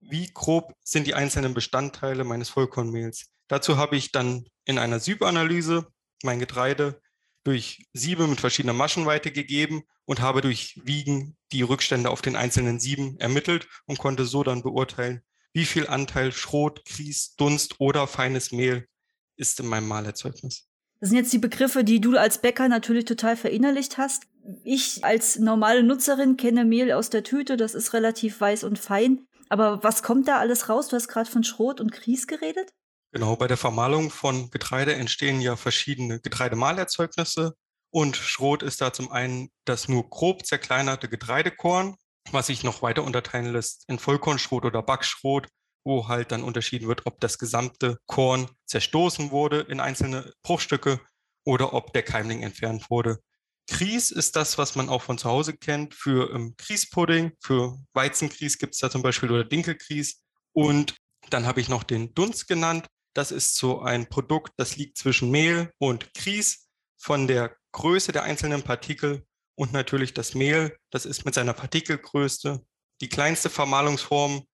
wie 0.00 0.30
grob 0.32 0.72
sind 0.82 1.06
die 1.06 1.14
einzelnen 1.14 1.54
Bestandteile 1.54 2.24
meines 2.24 2.48
Vollkornmehls. 2.48 3.30
Dazu 3.48 3.76
habe 3.76 3.96
ich 3.96 4.12
dann 4.12 4.46
in 4.64 4.78
einer 4.78 5.00
Siebanalyse 5.00 5.86
mein 6.22 6.38
Getreide 6.38 7.00
durch 7.44 7.86
Siebe 7.92 8.26
mit 8.26 8.40
verschiedener 8.40 8.72
Maschenweite 8.72 9.30
gegeben 9.30 9.84
und 10.04 10.20
habe 10.20 10.40
durch 10.40 10.80
Wiegen 10.84 11.36
die 11.52 11.62
Rückstände 11.62 12.10
auf 12.10 12.22
den 12.22 12.34
einzelnen 12.34 12.80
Sieben 12.80 13.18
ermittelt 13.20 13.68
und 13.86 13.98
konnte 13.98 14.24
so 14.24 14.42
dann 14.42 14.62
beurteilen, 14.62 15.22
wie 15.52 15.64
viel 15.64 15.86
Anteil 15.86 16.32
Schrot, 16.32 16.84
Grieß, 16.84 17.36
Dunst 17.36 17.76
oder 17.78 18.06
feines 18.06 18.52
Mehl 18.52 18.88
ist 19.36 19.60
in 19.60 19.66
meinem 19.66 19.86
Mahlerzeugnis. 19.86 20.68
Das 21.00 21.10
sind 21.10 21.18
jetzt 21.18 21.32
die 21.32 21.38
Begriffe, 21.38 21.84
die 21.84 22.00
du 22.00 22.16
als 22.16 22.40
Bäcker 22.40 22.68
natürlich 22.68 23.04
total 23.04 23.36
verinnerlicht 23.36 23.98
hast. 23.98 24.24
Ich 24.64 25.04
als 25.04 25.38
normale 25.38 25.82
Nutzerin 25.82 26.36
kenne 26.36 26.64
Mehl 26.64 26.92
aus 26.92 27.10
der 27.10 27.22
Tüte, 27.22 27.56
das 27.56 27.74
ist 27.74 27.92
relativ 27.92 28.40
weiß 28.40 28.64
und 28.64 28.78
fein. 28.78 29.26
Aber 29.48 29.82
was 29.82 30.02
kommt 30.02 30.28
da 30.28 30.38
alles 30.38 30.68
raus? 30.68 30.88
Du 30.88 30.96
hast 30.96 31.08
gerade 31.08 31.30
von 31.30 31.44
Schrot 31.44 31.80
und 31.80 31.92
Grieß 31.92 32.26
geredet? 32.26 32.72
Genau, 33.12 33.36
bei 33.36 33.46
der 33.46 33.56
Vermahlung 33.56 34.10
von 34.10 34.50
Getreide 34.50 34.94
entstehen 34.94 35.40
ja 35.40 35.56
verschiedene 35.56 36.20
Getreidemahlerzeugnisse. 36.20 37.54
Und 37.90 38.16
Schrot 38.16 38.62
ist 38.62 38.80
da 38.80 38.92
zum 38.92 39.10
einen 39.10 39.48
das 39.64 39.88
nur 39.88 40.08
grob 40.10 40.44
zerkleinerte 40.44 41.08
Getreidekorn, 41.08 41.96
was 42.32 42.48
sich 42.48 42.64
noch 42.64 42.82
weiter 42.82 43.04
unterteilen 43.04 43.52
lässt 43.52 43.84
in 43.88 43.98
Vollkornschrot 43.98 44.64
oder 44.64 44.82
Backschrot, 44.82 45.48
wo 45.84 46.08
halt 46.08 46.32
dann 46.32 46.42
unterschieden 46.42 46.88
wird, 46.88 47.06
ob 47.06 47.20
das 47.20 47.38
gesamte 47.38 47.98
Korn 48.06 48.50
zerstoßen 48.66 49.30
wurde 49.30 49.60
in 49.60 49.80
einzelne 49.80 50.32
Bruchstücke 50.42 51.00
oder 51.44 51.72
ob 51.72 51.92
der 51.92 52.02
Keimling 52.02 52.42
entfernt 52.42 52.90
wurde. 52.90 53.20
Grieß 53.68 54.12
ist 54.12 54.36
das, 54.36 54.58
was 54.58 54.76
man 54.76 54.88
auch 54.88 55.02
von 55.02 55.18
zu 55.18 55.28
Hause 55.28 55.56
kennt 55.56 55.94
für 55.94 56.32
ähm, 56.32 56.54
Grießpudding. 56.56 57.32
Für 57.40 57.76
Weizengrieß 57.94 58.58
gibt 58.58 58.74
es 58.74 58.80
da 58.80 58.90
zum 58.90 59.02
Beispiel 59.02 59.30
oder 59.30 59.44
Dinkelgrieß. 59.44 60.22
Und 60.52 60.94
dann 61.30 61.46
habe 61.46 61.60
ich 61.60 61.68
noch 61.68 61.82
den 61.82 62.14
Dunst 62.14 62.46
genannt. 62.46 62.86
Das 63.14 63.32
ist 63.32 63.56
so 63.56 63.80
ein 63.80 64.08
Produkt, 64.08 64.52
das 64.56 64.76
liegt 64.76 64.98
zwischen 64.98 65.30
Mehl 65.30 65.72
und 65.78 66.12
Grieß 66.14 66.68
von 66.98 67.26
der 67.26 67.56
Größe 67.72 68.12
der 68.12 68.22
einzelnen 68.22 68.62
Partikel 68.62 69.24
und 69.56 69.72
natürlich 69.72 70.14
das 70.14 70.34
Mehl. 70.34 70.76
Das 70.90 71.06
ist 71.06 71.24
mit 71.24 71.34
seiner 71.34 71.54
Partikelgröße 71.54 72.64
die 73.00 73.08
kleinste 73.08 73.50
Vermahlungsform 73.50 74.44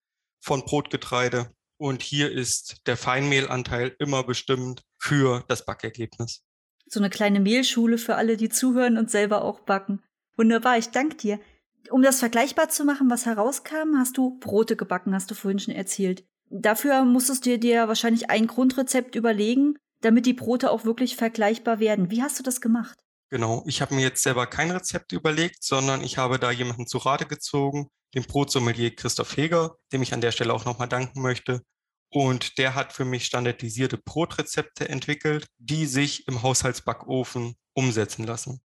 von 0.40 0.64
Brotgetreide. 0.64 1.52
Und 1.76 2.02
hier 2.02 2.30
ist 2.30 2.86
der 2.86 2.96
Feinmehlanteil 2.96 3.94
immer 3.98 4.22
bestimmt 4.22 4.82
für 4.98 5.44
das 5.48 5.64
Backergebnis. 5.64 6.44
So 6.92 7.00
eine 7.00 7.08
kleine 7.08 7.40
Mehlschule 7.40 7.96
für 7.96 8.16
alle, 8.16 8.36
die 8.36 8.50
zuhören 8.50 8.98
und 8.98 9.10
selber 9.10 9.44
auch 9.44 9.60
backen. 9.60 10.02
Wunderbar, 10.36 10.76
ich 10.76 10.90
danke 10.90 11.16
dir. 11.16 11.40
Um 11.88 12.02
das 12.02 12.18
vergleichbar 12.18 12.68
zu 12.68 12.84
machen, 12.84 13.08
was 13.08 13.24
herauskam, 13.24 13.96
hast 13.96 14.18
du 14.18 14.38
Brote 14.40 14.76
gebacken, 14.76 15.14
hast 15.14 15.30
du 15.30 15.34
vorhin 15.34 15.58
schon 15.58 15.74
erzählt. 15.74 16.22
Dafür 16.50 17.02
musstest 17.06 17.46
du 17.46 17.58
dir 17.58 17.88
wahrscheinlich 17.88 18.28
ein 18.28 18.46
Grundrezept 18.46 19.14
überlegen, 19.14 19.78
damit 20.02 20.26
die 20.26 20.34
Brote 20.34 20.70
auch 20.70 20.84
wirklich 20.84 21.16
vergleichbar 21.16 21.80
werden. 21.80 22.10
Wie 22.10 22.22
hast 22.22 22.38
du 22.38 22.42
das 22.42 22.60
gemacht? 22.60 22.98
Genau, 23.30 23.64
ich 23.66 23.80
habe 23.80 23.94
mir 23.94 24.02
jetzt 24.02 24.22
selber 24.22 24.46
kein 24.46 24.70
Rezept 24.70 25.12
überlegt, 25.12 25.64
sondern 25.64 26.02
ich 26.02 26.18
habe 26.18 26.38
da 26.38 26.50
jemanden 26.50 26.86
zu 26.86 26.98
Rate 26.98 27.24
gezogen, 27.24 27.88
den 28.14 28.24
Brotsommelier 28.24 28.94
Christoph 28.94 29.34
Heger, 29.38 29.76
dem 29.92 30.02
ich 30.02 30.12
an 30.12 30.20
der 30.20 30.32
Stelle 30.32 30.52
auch 30.52 30.66
nochmal 30.66 30.88
danken 30.88 31.22
möchte. 31.22 31.62
Und 32.12 32.58
der 32.58 32.74
hat 32.74 32.92
für 32.92 33.06
mich 33.06 33.24
standardisierte 33.24 33.96
Brotrezepte 33.96 34.86
entwickelt, 34.86 35.46
die 35.58 35.86
sich 35.86 36.28
im 36.28 36.42
Haushaltsbackofen 36.42 37.56
umsetzen 37.72 38.26
lassen. 38.26 38.60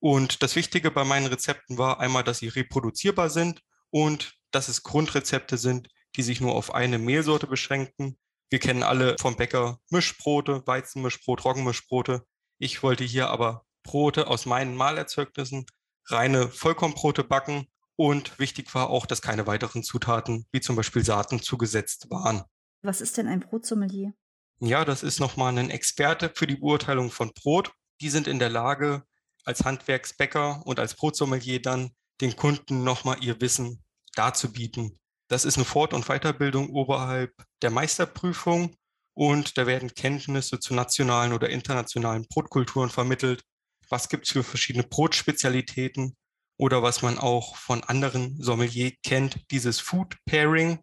Und 0.00 0.42
das 0.42 0.54
Wichtige 0.54 0.90
bei 0.90 1.04
meinen 1.04 1.26
Rezepten 1.26 1.78
war 1.78 1.98
einmal, 1.98 2.24
dass 2.24 2.38
sie 2.38 2.48
reproduzierbar 2.48 3.30
sind 3.30 3.62
und 3.88 4.34
dass 4.50 4.68
es 4.68 4.82
Grundrezepte 4.82 5.56
sind, 5.56 5.88
die 6.16 6.22
sich 6.22 6.42
nur 6.42 6.54
auf 6.54 6.74
eine 6.74 6.98
Mehlsorte 6.98 7.46
beschränken. 7.46 8.18
Wir 8.50 8.58
kennen 8.58 8.82
alle 8.82 9.16
vom 9.18 9.34
Bäcker 9.34 9.78
Mischbrote, 9.88 10.62
Weizenmischbrot, 10.66 11.44
Roggenmischbrote. 11.44 12.26
Ich 12.58 12.82
wollte 12.82 13.04
hier 13.04 13.30
aber 13.30 13.64
Brote 13.82 14.26
aus 14.26 14.44
meinen 14.44 14.76
Malerzeugnissen, 14.76 15.64
reine 16.06 16.48
Vollkornbrote 16.48 17.24
backen 17.24 17.66
und 17.96 18.38
wichtig 18.38 18.74
war 18.74 18.90
auch, 18.90 19.06
dass 19.06 19.22
keine 19.22 19.46
weiteren 19.46 19.82
Zutaten, 19.82 20.46
wie 20.52 20.60
zum 20.60 20.76
Beispiel 20.76 21.04
Saaten, 21.04 21.40
zugesetzt 21.40 22.10
waren. 22.10 22.44
Was 22.82 23.00
ist 23.00 23.16
denn 23.16 23.26
ein 23.26 23.40
Brotsommelier? 23.40 24.14
Ja, 24.60 24.84
das 24.84 25.02
ist 25.02 25.20
nochmal 25.20 25.56
ein 25.56 25.70
Experte 25.70 26.32
für 26.34 26.46
die 26.46 26.56
Beurteilung 26.56 27.10
von 27.10 27.32
Brot. 27.32 27.72
Die 28.00 28.10
sind 28.10 28.26
in 28.26 28.38
der 28.38 28.50
Lage, 28.50 29.04
als 29.44 29.64
Handwerksbäcker 29.64 30.62
und 30.66 30.78
als 30.78 30.94
Brotsommelier 30.94 31.62
dann 31.62 31.90
den 32.20 32.36
Kunden 32.36 32.84
nochmal 32.84 33.22
ihr 33.22 33.40
Wissen 33.40 33.82
darzubieten. 34.14 34.98
Das 35.28 35.44
ist 35.44 35.56
eine 35.56 35.64
Fort- 35.64 35.94
und 35.94 36.06
Weiterbildung 36.06 36.70
oberhalb 36.70 37.32
der 37.62 37.70
Meisterprüfung 37.70 38.76
und 39.14 39.56
da 39.56 39.66
werden 39.66 39.94
Kenntnisse 39.94 40.60
zu 40.60 40.74
nationalen 40.74 41.32
oder 41.32 41.48
internationalen 41.48 42.26
Brotkulturen 42.28 42.90
vermittelt. 42.90 43.42
Was 43.88 44.08
gibt 44.08 44.26
es 44.26 44.32
für 44.32 44.42
verschiedene 44.42 44.84
Brotspezialitäten 44.84 46.16
oder 46.56 46.82
was 46.82 47.02
man 47.02 47.18
auch 47.18 47.56
von 47.56 47.82
anderen 47.84 48.40
Sommelier 48.42 48.92
kennt, 49.02 49.50
dieses 49.50 49.80
Food 49.80 50.16
Pairing. 50.26 50.78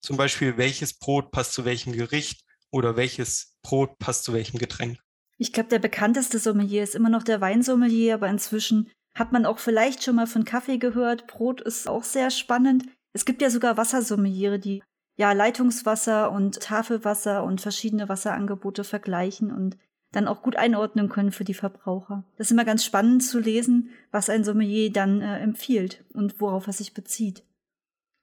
Zum 0.00 0.16
Beispiel, 0.16 0.56
welches 0.56 0.94
Brot 0.94 1.30
passt 1.30 1.52
zu 1.52 1.64
welchem 1.64 1.92
Gericht 1.92 2.44
oder 2.70 2.96
welches 2.96 3.56
Brot 3.62 3.98
passt 3.98 4.24
zu 4.24 4.32
welchem 4.32 4.58
Getränk. 4.58 4.98
Ich 5.38 5.52
glaube, 5.52 5.68
der 5.68 5.78
bekannteste 5.78 6.38
Sommelier 6.38 6.82
ist 6.82 6.94
immer 6.94 7.08
noch 7.08 7.22
der 7.22 7.40
Weinsommelier, 7.40 8.14
aber 8.14 8.28
inzwischen 8.28 8.90
hat 9.14 9.32
man 9.32 9.46
auch 9.46 9.58
vielleicht 9.58 10.02
schon 10.02 10.16
mal 10.16 10.26
von 10.26 10.44
Kaffee 10.44 10.78
gehört. 10.78 11.26
Brot 11.26 11.60
ist 11.60 11.88
auch 11.88 12.04
sehr 12.04 12.30
spannend. 12.30 12.84
Es 13.12 13.24
gibt 13.24 13.42
ja 13.42 13.50
sogar 13.50 13.76
Wassersommeliere, 13.76 14.58
die 14.58 14.82
ja 15.16 15.32
Leitungswasser 15.32 16.30
und 16.30 16.60
Tafelwasser 16.60 17.44
und 17.44 17.60
verschiedene 17.60 18.08
Wasserangebote 18.08 18.84
vergleichen 18.84 19.52
und 19.52 19.76
dann 20.12 20.28
auch 20.28 20.42
gut 20.42 20.56
einordnen 20.56 21.08
können 21.08 21.32
für 21.32 21.44
die 21.44 21.54
Verbraucher. 21.54 22.24
Das 22.36 22.48
ist 22.48 22.52
immer 22.52 22.64
ganz 22.64 22.84
spannend 22.84 23.22
zu 23.22 23.38
lesen, 23.38 23.90
was 24.10 24.28
ein 24.28 24.44
Sommelier 24.44 24.92
dann 24.92 25.20
äh, 25.20 25.38
empfiehlt 25.38 26.04
und 26.12 26.40
worauf 26.40 26.66
er 26.66 26.72
sich 26.72 26.94
bezieht. 26.94 27.44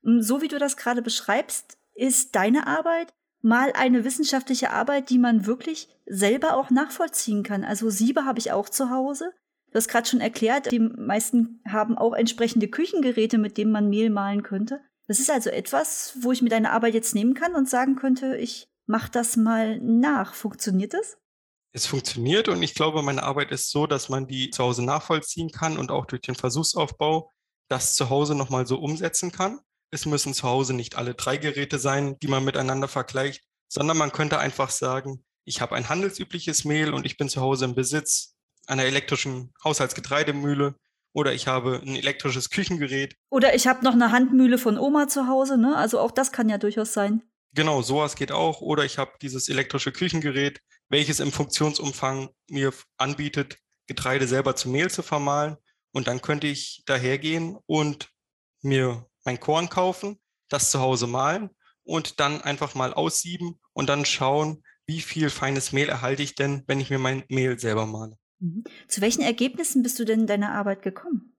Und 0.03 0.23
so 0.23 0.41
wie 0.41 0.47
du 0.47 0.59
das 0.59 0.77
gerade 0.77 1.01
beschreibst, 1.01 1.77
ist 1.95 2.35
deine 2.35 2.67
Arbeit 2.67 3.13
mal 3.41 3.71
eine 3.73 4.03
wissenschaftliche 4.03 4.71
Arbeit, 4.71 5.09
die 5.09 5.19
man 5.19 5.45
wirklich 5.45 5.89
selber 6.05 6.55
auch 6.55 6.69
nachvollziehen 6.69 7.43
kann. 7.43 7.63
Also 7.63 7.89
Siebe 7.89 8.25
habe 8.25 8.39
ich 8.39 8.51
auch 8.51 8.69
zu 8.69 8.89
Hause. 8.89 9.31
Du 9.71 9.75
hast 9.75 9.89
gerade 9.89 10.07
schon 10.07 10.21
erklärt, 10.21 10.71
die 10.71 10.79
meisten 10.79 11.61
haben 11.67 11.97
auch 11.97 12.13
entsprechende 12.13 12.67
Küchengeräte, 12.67 13.37
mit 13.37 13.57
denen 13.57 13.71
man 13.71 13.89
Mehl 13.89 14.09
mahlen 14.09 14.43
könnte. 14.43 14.81
Das 15.07 15.19
ist 15.19 15.29
also 15.29 15.49
etwas, 15.49 16.17
wo 16.21 16.31
ich 16.31 16.41
mir 16.41 16.49
deine 16.49 16.71
Arbeit 16.71 16.93
jetzt 16.93 17.15
nehmen 17.15 17.33
kann 17.33 17.55
und 17.55 17.69
sagen 17.69 17.95
könnte, 17.95 18.37
ich 18.37 18.67
mache 18.85 19.11
das 19.11 19.37
mal 19.37 19.79
nach. 19.79 20.33
Funktioniert 20.33 20.93
das? 20.93 21.17
Es 21.73 21.85
funktioniert 21.85 22.47
und 22.47 22.63
ich 22.63 22.73
glaube, 22.73 23.01
meine 23.03 23.23
Arbeit 23.23 23.51
ist 23.51 23.69
so, 23.69 23.87
dass 23.87 24.09
man 24.09 24.27
die 24.27 24.49
zu 24.49 24.63
Hause 24.63 24.83
nachvollziehen 24.83 25.51
kann 25.51 25.77
und 25.77 25.91
auch 25.91 26.05
durch 26.05 26.21
den 26.21 26.35
Versuchsaufbau 26.35 27.31
das 27.69 27.95
zu 27.95 28.09
Hause 28.09 28.35
nochmal 28.35 28.65
so 28.65 28.79
umsetzen 28.79 29.31
kann. 29.31 29.59
Es 29.91 30.05
müssen 30.05 30.33
zu 30.33 30.43
Hause 30.43 30.73
nicht 30.73 30.95
alle 30.95 31.15
drei 31.15 31.37
Geräte 31.37 31.79
sein, 31.79 32.17
die 32.19 32.27
man 32.27 32.43
miteinander 32.43 32.87
vergleicht, 32.87 33.43
sondern 33.67 33.97
man 33.97 34.11
könnte 34.11 34.39
einfach 34.39 34.69
sagen, 34.69 35.23
ich 35.45 35.61
habe 35.61 35.75
ein 35.75 35.87
handelsübliches 35.87 36.65
Mehl 36.65 36.93
und 36.93 37.05
ich 37.05 37.17
bin 37.17 37.29
zu 37.29 37.41
Hause 37.41 37.65
im 37.65 37.75
Besitz 37.75 38.35
einer 38.67 38.83
elektrischen 38.83 39.53
Haushaltsgetreidemühle 39.63 40.75
oder 41.13 41.33
ich 41.33 41.47
habe 41.47 41.81
ein 41.83 41.95
elektrisches 41.95 42.49
Küchengerät. 42.49 43.15
Oder 43.29 43.55
ich 43.55 43.65
habe 43.65 43.83
noch 43.83 43.93
eine 43.93 44.11
Handmühle 44.11 44.57
von 44.57 44.77
Oma 44.77 45.07
zu 45.07 45.27
Hause, 45.27 45.57
ne? 45.57 45.75
Also 45.75 45.99
auch 45.99 46.11
das 46.11 46.31
kann 46.31 46.49
ja 46.49 46.57
durchaus 46.57 46.93
sein. 46.93 47.23
Genau, 47.53 47.81
sowas 47.81 48.15
geht 48.15 48.31
auch. 48.31 48.61
Oder 48.61 48.83
ich 48.85 48.97
habe 48.97 49.13
dieses 49.21 49.49
elektrische 49.49 49.91
Küchengerät, 49.91 50.59
welches 50.89 51.19
im 51.19 51.31
Funktionsumfang 51.31 52.29
mir 52.49 52.71
anbietet, 52.97 53.57
Getreide 53.87 54.27
selber 54.27 54.55
zu 54.55 54.69
Mehl 54.69 54.91
zu 54.91 55.01
vermahlen. 55.01 55.57
Und 55.91 56.07
dann 56.07 56.21
könnte 56.21 56.45
ich 56.45 56.83
dahergehen 56.85 57.57
und 57.65 58.09
mir 58.61 59.06
mein 59.27 59.39
Korn 59.39 59.69
kaufen, 59.69 60.19
das 60.49 60.71
zu 60.71 60.79
Hause 60.79 61.05
mahlen 61.05 61.51
und 61.83 62.19
dann 62.19 62.41
einfach 62.41 62.73
mal 62.73 62.93
aussieben 62.93 63.59
und 63.73 63.89
dann 63.89 64.05
schauen, 64.05 64.63
wie 64.87 65.01
viel 65.01 65.29
feines 65.29 65.73
Mehl 65.73 65.89
erhalte 65.89 66.23
ich 66.23 66.33
denn, 66.33 66.63
wenn 66.65 66.79
ich 66.79 66.89
mir 66.89 66.97
mein 66.97 67.23
Mehl 67.29 67.59
selber 67.59 67.85
mahle. 67.85 68.17
Mhm. 68.39 68.63
Zu 68.87 69.01
welchen 69.01 69.21
Ergebnissen 69.21 69.83
bist 69.83 69.99
du 69.99 70.05
denn 70.05 70.21
in 70.21 70.27
deiner 70.27 70.53
Arbeit 70.53 70.81
gekommen? 70.81 71.35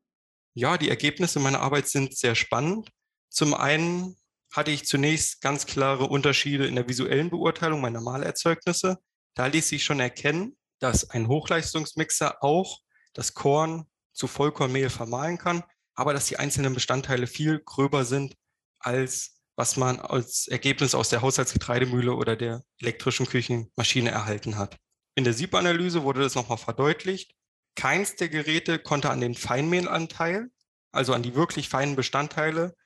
Ja, 0.54 0.76
die 0.76 0.90
Ergebnisse 0.90 1.40
meiner 1.40 1.60
Arbeit 1.60 1.88
sind 1.88 2.16
sehr 2.16 2.34
spannend. 2.34 2.90
Zum 3.30 3.54
einen 3.54 4.16
hatte 4.52 4.70
ich 4.70 4.86
zunächst 4.86 5.40
ganz 5.40 5.66
klare 5.66 6.04
Unterschiede 6.04 6.66
in 6.66 6.74
der 6.74 6.88
visuellen 6.88 7.30
Beurteilung 7.30 7.80
meiner 7.80 8.00
Malerzeugnisse. 8.00 8.98
Da 9.34 9.46
ließ 9.46 9.68
sich 9.68 9.84
schon 9.84 10.00
erkennen, 10.00 10.56
dass 10.78 11.10
ein 11.10 11.28
Hochleistungsmixer 11.28 12.42
auch 12.42 12.80
das 13.14 13.34
Korn 13.34 13.86
zu 14.12 14.26
Vollkornmehl 14.26 14.90
vermahlen 14.90 15.38
kann, 15.38 15.62
aber 15.98 16.12
dass 16.12 16.26
die 16.26 16.38
einzelnen 16.38 16.74
Bestandteile 16.74 17.26
viel 17.26 17.58
gröber 17.58 18.04
sind, 18.04 18.36
als 18.78 19.40
was 19.56 19.76
man 19.76 19.98
als 19.98 20.46
Ergebnis 20.46 20.94
aus 20.94 21.08
der 21.08 21.22
Haushaltsgetreidemühle 21.22 22.14
oder 22.14 22.36
der 22.36 22.62
elektrischen 22.78 23.26
Küchenmaschine 23.26 24.12
erhalten 24.12 24.56
hat. 24.56 24.76
In 25.16 25.24
der 25.24 25.32
Siebanalyse 25.32 26.04
wurde 26.04 26.20
das 26.20 26.36
nochmal 26.36 26.56
verdeutlicht. 26.56 27.34
Keins 27.74 28.14
der 28.14 28.28
Geräte 28.28 28.78
konnte 28.78 29.10
an 29.10 29.20
den 29.20 29.34
Feinmehlanteil, 29.34 30.50
also 30.92 31.14
an 31.14 31.24
die 31.24 31.34
wirklich 31.34 31.68
feinen 31.68 31.96
Bestandteile 31.96 32.76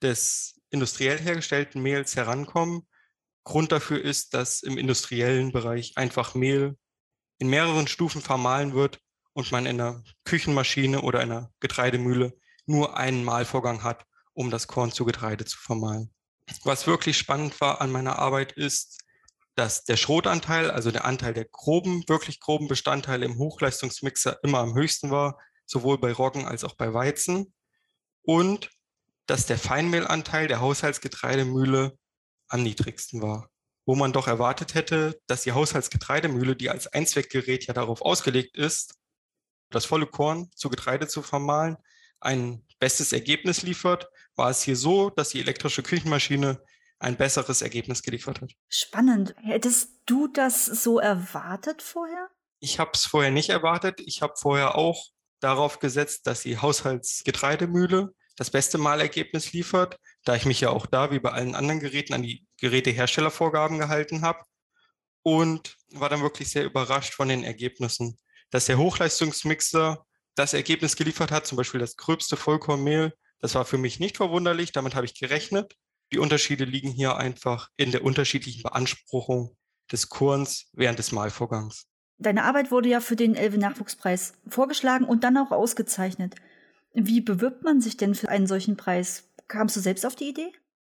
des 0.00 0.58
industriell 0.70 1.18
hergestellten 1.18 1.82
Mehls 1.82 2.16
herankommen. 2.16 2.88
Grund 3.44 3.70
dafür 3.70 4.02
ist, 4.02 4.32
dass 4.32 4.62
im 4.62 4.78
industriellen 4.78 5.52
Bereich 5.52 5.92
einfach 5.96 6.34
Mehl 6.34 6.78
in 7.38 7.48
mehreren 7.48 7.86
Stufen 7.86 8.22
vermahlen 8.22 8.72
wird 8.72 8.98
und 9.34 9.52
man 9.52 9.66
in 9.66 9.78
einer 9.78 10.02
Küchenmaschine 10.24 11.02
oder 11.02 11.20
einer 11.20 11.52
Getreidemühle 11.60 12.32
nur 12.66 12.96
einen 12.96 13.24
Mahlvorgang 13.24 13.82
hat, 13.82 14.04
um 14.34 14.50
das 14.50 14.66
Korn 14.66 14.92
zu 14.92 15.04
Getreide 15.04 15.44
zu 15.44 15.58
vermahlen. 15.58 16.12
Was 16.64 16.86
wirklich 16.86 17.16
spannend 17.16 17.60
war 17.60 17.80
an 17.80 17.90
meiner 17.90 18.18
Arbeit 18.18 18.52
ist, 18.52 19.02
dass 19.54 19.84
der 19.84 19.96
Schrotanteil, 19.96 20.70
also 20.70 20.90
der 20.90 21.04
Anteil 21.04 21.34
der 21.34 21.44
groben, 21.44 22.04
wirklich 22.08 22.40
groben 22.40 22.68
Bestandteile 22.68 23.26
im 23.26 23.38
Hochleistungsmixer 23.38 24.38
immer 24.42 24.58
am 24.58 24.74
höchsten 24.74 25.10
war, 25.10 25.38
sowohl 25.66 25.98
bei 25.98 26.12
Roggen 26.12 26.46
als 26.46 26.64
auch 26.64 26.74
bei 26.74 26.94
Weizen. 26.94 27.52
Und 28.22 28.70
dass 29.26 29.46
der 29.46 29.58
Feinmehlanteil 29.58 30.48
der 30.48 30.60
Haushaltsgetreidemühle 30.60 31.96
am 32.48 32.62
niedrigsten 32.62 33.22
war. 33.22 33.50
Wo 33.84 33.94
man 33.94 34.12
doch 34.12 34.28
erwartet 34.28 34.74
hätte, 34.74 35.20
dass 35.26 35.42
die 35.42 35.52
Haushaltsgetreidemühle, 35.52 36.56
die 36.56 36.70
als 36.70 36.86
Einzweckgerät 36.86 37.66
ja 37.66 37.74
darauf 37.74 38.02
ausgelegt 38.02 38.56
ist, 38.56 38.94
das 39.70 39.86
volle 39.86 40.06
Korn 40.06 40.50
zu 40.54 40.68
Getreide 40.70 41.08
zu 41.08 41.22
vermahlen, 41.22 41.76
ein 42.22 42.64
bestes 42.78 43.12
Ergebnis 43.12 43.62
liefert, 43.62 44.08
war 44.34 44.50
es 44.50 44.62
hier 44.62 44.76
so, 44.76 45.10
dass 45.10 45.30
die 45.30 45.40
elektrische 45.40 45.82
Küchenmaschine 45.82 46.62
ein 46.98 47.16
besseres 47.16 47.62
Ergebnis 47.62 48.02
geliefert 48.02 48.40
hat. 48.40 48.52
Spannend. 48.68 49.34
Hättest 49.42 49.90
du 50.06 50.28
das 50.28 50.66
so 50.66 50.98
erwartet 50.98 51.82
vorher? 51.82 52.28
Ich 52.60 52.78
habe 52.78 52.92
es 52.94 53.04
vorher 53.04 53.32
nicht 53.32 53.50
erwartet. 53.50 54.00
Ich 54.06 54.22
habe 54.22 54.34
vorher 54.36 54.76
auch 54.76 55.10
darauf 55.40 55.80
gesetzt, 55.80 56.26
dass 56.26 56.42
die 56.42 56.58
Haushaltsgetreidemühle 56.58 58.14
das 58.36 58.50
beste 58.50 58.78
Malergebnis 58.78 59.52
liefert, 59.52 59.98
da 60.24 60.36
ich 60.36 60.46
mich 60.46 60.60
ja 60.60 60.70
auch 60.70 60.86
da 60.86 61.10
wie 61.10 61.18
bei 61.18 61.32
allen 61.32 61.54
anderen 61.54 61.80
Geräten 61.80 62.14
an 62.14 62.22
die 62.22 62.46
Geräteherstellervorgaben 62.58 63.78
gehalten 63.78 64.22
habe 64.22 64.44
und 65.22 65.76
war 65.92 66.08
dann 66.08 66.22
wirklich 66.22 66.50
sehr 66.50 66.64
überrascht 66.64 67.14
von 67.14 67.28
den 67.28 67.44
Ergebnissen, 67.44 68.18
dass 68.50 68.66
der 68.66 68.78
Hochleistungsmixer 68.78 70.06
das 70.34 70.54
Ergebnis 70.54 70.96
geliefert 70.96 71.30
hat, 71.30 71.46
zum 71.46 71.56
Beispiel 71.56 71.80
das 71.80 71.96
gröbste 71.96 72.36
Vollkornmehl. 72.36 73.12
Das 73.40 73.54
war 73.54 73.64
für 73.64 73.78
mich 73.78 74.00
nicht 74.00 74.16
verwunderlich, 74.16 74.72
damit 74.72 74.94
habe 74.94 75.06
ich 75.06 75.18
gerechnet. 75.18 75.76
Die 76.12 76.18
Unterschiede 76.18 76.64
liegen 76.64 76.90
hier 76.90 77.16
einfach 77.16 77.68
in 77.76 77.90
der 77.90 78.04
unterschiedlichen 78.04 78.62
Beanspruchung 78.62 79.56
des 79.90 80.08
Korns 80.08 80.68
während 80.72 80.98
des 80.98 81.12
Mahlvorgangs. 81.12 81.86
Deine 82.18 82.44
Arbeit 82.44 82.70
wurde 82.70 82.88
ja 82.88 83.00
für 83.00 83.16
den 83.16 83.34
Elbe-Nachwuchspreis 83.34 84.34
vorgeschlagen 84.48 85.04
und 85.04 85.24
dann 85.24 85.36
auch 85.36 85.50
ausgezeichnet. 85.50 86.36
Wie 86.94 87.20
bewirbt 87.20 87.64
man 87.64 87.80
sich 87.80 87.96
denn 87.96 88.14
für 88.14 88.28
einen 88.28 88.46
solchen 88.46 88.76
Preis? 88.76 89.30
Kamst 89.48 89.76
du 89.76 89.80
selbst 89.80 90.06
auf 90.06 90.14
die 90.14 90.28
Idee? 90.28 90.52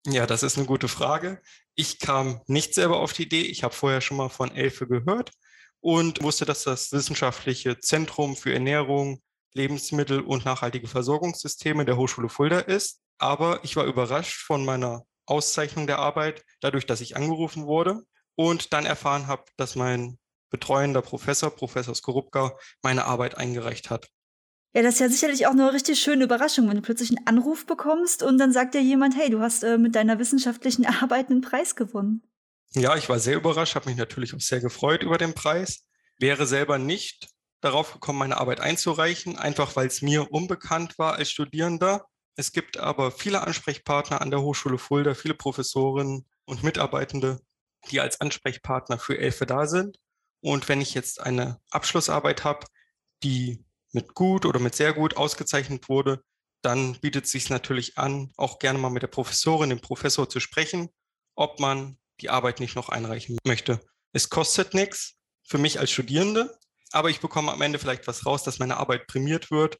Ja, 0.07 0.27
das 0.27 0.43
ist 0.43 0.57
eine 0.57 0.67
gute 0.67 0.89
Frage. 0.89 1.41
Ich 1.75 1.99
kam 1.99 2.41
nicht 2.47 2.75
selber 2.75 3.01
auf 3.01 3.13
die 3.13 3.25
Idee. 3.25 3.43
Ich 3.43 3.65
habe 3.65 3.75
vorher 3.75 4.01
schon 4.01 4.17
mal 4.19 4.29
von 4.29 4.55
Elfe 4.55 4.87
gehört 4.87 5.33
und 5.81 6.23
wusste, 6.23 6.45
dass 6.45 6.63
das 6.63 6.93
wissenschaftliche 6.93 7.81
Zentrum 7.81 8.37
für 8.37 8.53
Ernährung, 8.53 9.21
Lebensmittel 9.57 10.21
und 10.21 10.45
nachhaltige 10.45 10.87
Versorgungssysteme 10.87 11.85
der 11.85 11.97
Hochschule 11.97 12.29
Fulda 12.29 12.61
ist. 12.61 13.01
Aber 13.19 13.61
ich 13.65 13.75
war 13.77 13.87
überrascht 13.87 14.43
von 14.43 14.65
meiner 14.65 15.05
Auszeichnung 15.25 15.87
der 15.87 15.99
Arbeit, 15.99 16.45
dadurch, 16.61 16.87
dass 16.87 17.01
ich 17.01 17.17
angerufen 17.17 17.67
wurde 17.67 18.03
und 18.37 18.73
dann 18.73 18.87
erfahren 18.87 19.27
habe, 19.27 19.45
dass 19.57 19.75
mein 19.75 20.19
betreuender 20.51 21.03
Professor, 21.03 21.51
Professor 21.51 21.95
Skorupka, 21.95 22.57
meine 22.83 23.07
Arbeit 23.07 23.37
eingereicht 23.37 23.91
hat. 23.91 24.09
Ja, 24.75 24.83
das 24.83 24.95
ist 24.95 25.01
ja 25.01 25.09
sicherlich 25.09 25.47
auch 25.47 25.53
eine 25.53 25.73
richtig 25.73 25.99
schöne 25.99 26.25
Überraschung, 26.25 26.69
wenn 26.69 26.77
du 26.77 26.83
plötzlich 26.83 27.09
einen 27.09 27.27
Anruf 27.27 27.67
bekommst 27.67 28.23
und 28.23 28.37
dann 28.39 28.53
sagt 28.53 28.75
dir 28.75 28.83
jemand, 28.83 29.17
hey, 29.17 29.31
du 29.31 29.41
hast 29.41 29.65
äh, 29.65 29.79
mit 29.79 29.95
deiner 29.95 30.19
wissenschaftlichen 30.19 30.85
Arbeit 31.03 31.31
einen 31.31 31.41
Preis 31.41 31.75
gewonnen. 31.75 32.23
Ja, 32.73 32.95
ich 32.95 33.09
war 33.09 33.19
sehr 33.19 33.37
überrascht, 33.37 33.75
habe 33.75 33.89
mich 33.89 33.97
natürlich 33.97 34.35
auch 34.35 34.41
sehr 34.41 34.61
gefreut 34.61 35.03
über 35.03 35.17
den 35.17 35.33
Preis. 35.33 35.87
Wäre 36.19 36.47
selber 36.47 36.79
nicht 36.79 37.29
darauf 37.67 37.93
gekommen, 37.93 38.19
meine 38.19 38.39
Arbeit 38.39 38.61
einzureichen, 38.61 39.37
einfach 39.37 39.77
weil 39.77 39.87
es 39.87 40.03
mir 40.03 40.33
unbekannt 40.33 40.99
war 40.99 41.15
als 41.15 41.31
Studierender. 41.31 42.07
Es 42.37 42.53
gibt 42.53 42.79
aber 42.79 43.11
viele 43.11 43.43
Ansprechpartner 43.47 44.21
an 44.21 44.31
der 44.31 44.43
Hochschule 44.43 44.79
Fulda, 44.79 45.15
viele 45.15 45.35
Professoren 45.35 46.27
und 46.45 46.63
Mitarbeitende, 46.63 47.41
die 47.91 48.01
als 48.01 48.21
Ansprechpartner 48.21 48.99
für 48.99 49.19
Elfe 49.19 49.47
da 49.47 49.67
sind. 49.67 49.99
Und 50.41 50.69
wenn 50.69 50.81
ich 50.81 50.95
jetzt 50.95 51.21
eine 51.21 51.61
Abschlussarbeit 51.71 52.45
habe, 52.45 52.67
die 53.23 53.65
mit 53.93 54.15
gut 54.15 54.45
oder 54.45 54.61
mit 54.61 54.75
sehr 54.75 54.93
gut 54.93 55.17
ausgezeichnet 55.17 55.89
wurde, 55.89 56.23
dann 56.63 56.99
bietet 57.01 57.25
es 57.25 57.33
sich 57.33 57.51
natürlich 57.51 57.99
an, 57.99 58.33
auch 58.37 58.59
gerne 58.59 58.79
mal 58.79 58.91
mit 58.91 59.03
der 59.03 59.09
Professorin, 59.09 59.71
dem 59.71 59.81
Professor 59.81 60.29
zu 60.29 60.41
sprechen, 60.41 60.91
ob 61.35 61.61
man 61.61 61.99
die 62.21 62.31
Arbeit 62.31 62.61
nicht 62.61 62.77
noch 62.77 62.89
einreichen 62.89 63.39
möchte. 63.45 63.81
Es 64.13 64.31
kostet 64.31 64.75
nichts 64.75 65.15
für 65.43 65.59
mich 65.59 65.79
als 65.81 65.91
Studierende, 65.91 66.59
aber 66.93 67.11
ich 67.11 67.21
bekomme 67.21 67.53
am 67.53 67.63
Ende 67.63 67.79
vielleicht 67.79 68.07
was 68.07 68.27
raus, 68.27 68.43
dass 68.43 68.59
meine 68.59 68.77
Arbeit 68.77 69.07
prämiert 69.07 69.51
wird 69.51 69.79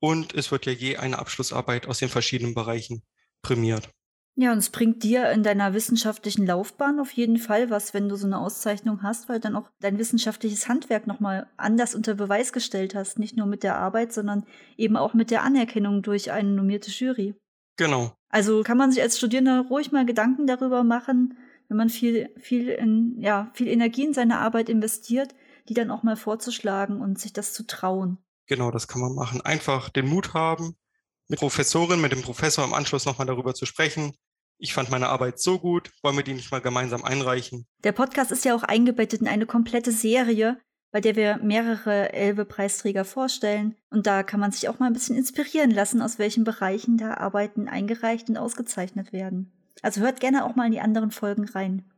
und 0.00 0.34
es 0.34 0.50
wird 0.50 0.66
ja 0.66 0.72
je 0.72 0.96
eine 0.96 1.18
Abschlussarbeit 1.18 1.86
aus 1.86 1.98
den 1.98 2.08
verschiedenen 2.08 2.54
Bereichen 2.54 3.02
prämiert. 3.42 3.90
Ja, 4.36 4.52
und 4.52 4.58
es 4.58 4.70
bringt 4.70 5.02
dir 5.02 5.30
in 5.32 5.42
deiner 5.42 5.74
wissenschaftlichen 5.74 6.46
Laufbahn 6.46 7.00
auf 7.00 7.12
jeden 7.12 7.36
Fall 7.36 7.68
was, 7.68 7.92
wenn 7.92 8.08
du 8.08 8.16
so 8.16 8.26
eine 8.26 8.38
Auszeichnung 8.38 9.02
hast, 9.02 9.28
weil 9.28 9.40
dann 9.40 9.56
auch 9.56 9.68
dein 9.80 9.98
wissenschaftliches 9.98 10.68
Handwerk 10.68 11.06
nochmal 11.06 11.46
anders 11.56 11.94
unter 11.94 12.14
Beweis 12.14 12.52
gestellt 12.52 12.94
hast. 12.94 13.18
Nicht 13.18 13.36
nur 13.36 13.46
mit 13.46 13.62
der 13.62 13.76
Arbeit, 13.76 14.12
sondern 14.12 14.46
eben 14.76 14.96
auch 14.96 15.14
mit 15.14 15.30
der 15.30 15.42
Anerkennung 15.42 16.02
durch 16.02 16.30
eine 16.30 16.48
normierte 16.50 16.90
Jury. 16.90 17.34
Genau. 17.76 18.14
Also 18.30 18.62
kann 18.62 18.78
man 18.78 18.92
sich 18.92 19.02
als 19.02 19.18
Studierender 19.18 19.66
ruhig 19.68 19.92
mal 19.92 20.06
Gedanken 20.06 20.46
darüber 20.46 20.84
machen, 20.84 21.36
wenn 21.68 21.76
man 21.76 21.90
viel, 21.90 22.30
viel, 22.38 22.68
in, 22.68 23.20
ja, 23.20 23.50
viel 23.52 23.68
Energie 23.68 24.04
in 24.04 24.14
seine 24.14 24.38
Arbeit 24.38 24.68
investiert, 24.68 25.34
die 25.70 25.74
dann 25.74 25.92
auch 25.92 26.02
mal 26.02 26.16
vorzuschlagen 26.16 27.00
und 27.00 27.20
sich 27.20 27.32
das 27.32 27.52
zu 27.52 27.64
trauen. 27.64 28.18
Genau, 28.46 28.72
das 28.72 28.88
kann 28.88 29.00
man 29.00 29.14
machen. 29.14 29.40
Einfach 29.40 29.88
den 29.88 30.08
Mut 30.08 30.34
haben, 30.34 30.74
mit 31.28 31.38
Professorin, 31.38 32.00
mit 32.00 32.10
dem 32.10 32.22
Professor 32.22 32.64
im 32.64 32.74
Anschluss 32.74 33.06
nochmal 33.06 33.28
darüber 33.28 33.54
zu 33.54 33.66
sprechen. 33.66 34.12
Ich 34.58 34.74
fand 34.74 34.90
meine 34.90 35.08
Arbeit 35.08 35.38
so 35.38 35.60
gut, 35.60 35.92
wollen 36.02 36.16
wir 36.16 36.24
die 36.24 36.34
nicht 36.34 36.50
mal 36.50 36.60
gemeinsam 36.60 37.04
einreichen? 37.04 37.68
Der 37.84 37.92
Podcast 37.92 38.32
ist 38.32 38.44
ja 38.44 38.52
auch 38.56 38.64
eingebettet 38.64 39.20
in 39.20 39.28
eine 39.28 39.46
komplette 39.46 39.92
Serie, 39.92 40.58
bei 40.90 41.00
der 41.00 41.14
wir 41.14 41.36
mehrere 41.36 42.12
Elbe-Preisträger 42.12 43.04
vorstellen. 43.04 43.76
Und 43.90 44.08
da 44.08 44.24
kann 44.24 44.40
man 44.40 44.50
sich 44.50 44.68
auch 44.68 44.80
mal 44.80 44.88
ein 44.88 44.92
bisschen 44.92 45.16
inspirieren 45.16 45.70
lassen, 45.70 46.02
aus 46.02 46.18
welchen 46.18 46.42
Bereichen 46.42 46.98
da 46.98 47.14
Arbeiten 47.14 47.68
eingereicht 47.68 48.28
und 48.28 48.36
ausgezeichnet 48.36 49.12
werden. 49.12 49.52
Also 49.82 50.00
hört 50.00 50.18
gerne 50.18 50.44
auch 50.44 50.56
mal 50.56 50.66
in 50.66 50.72
die 50.72 50.80
anderen 50.80 51.12
Folgen 51.12 51.48
rein. 51.48 51.89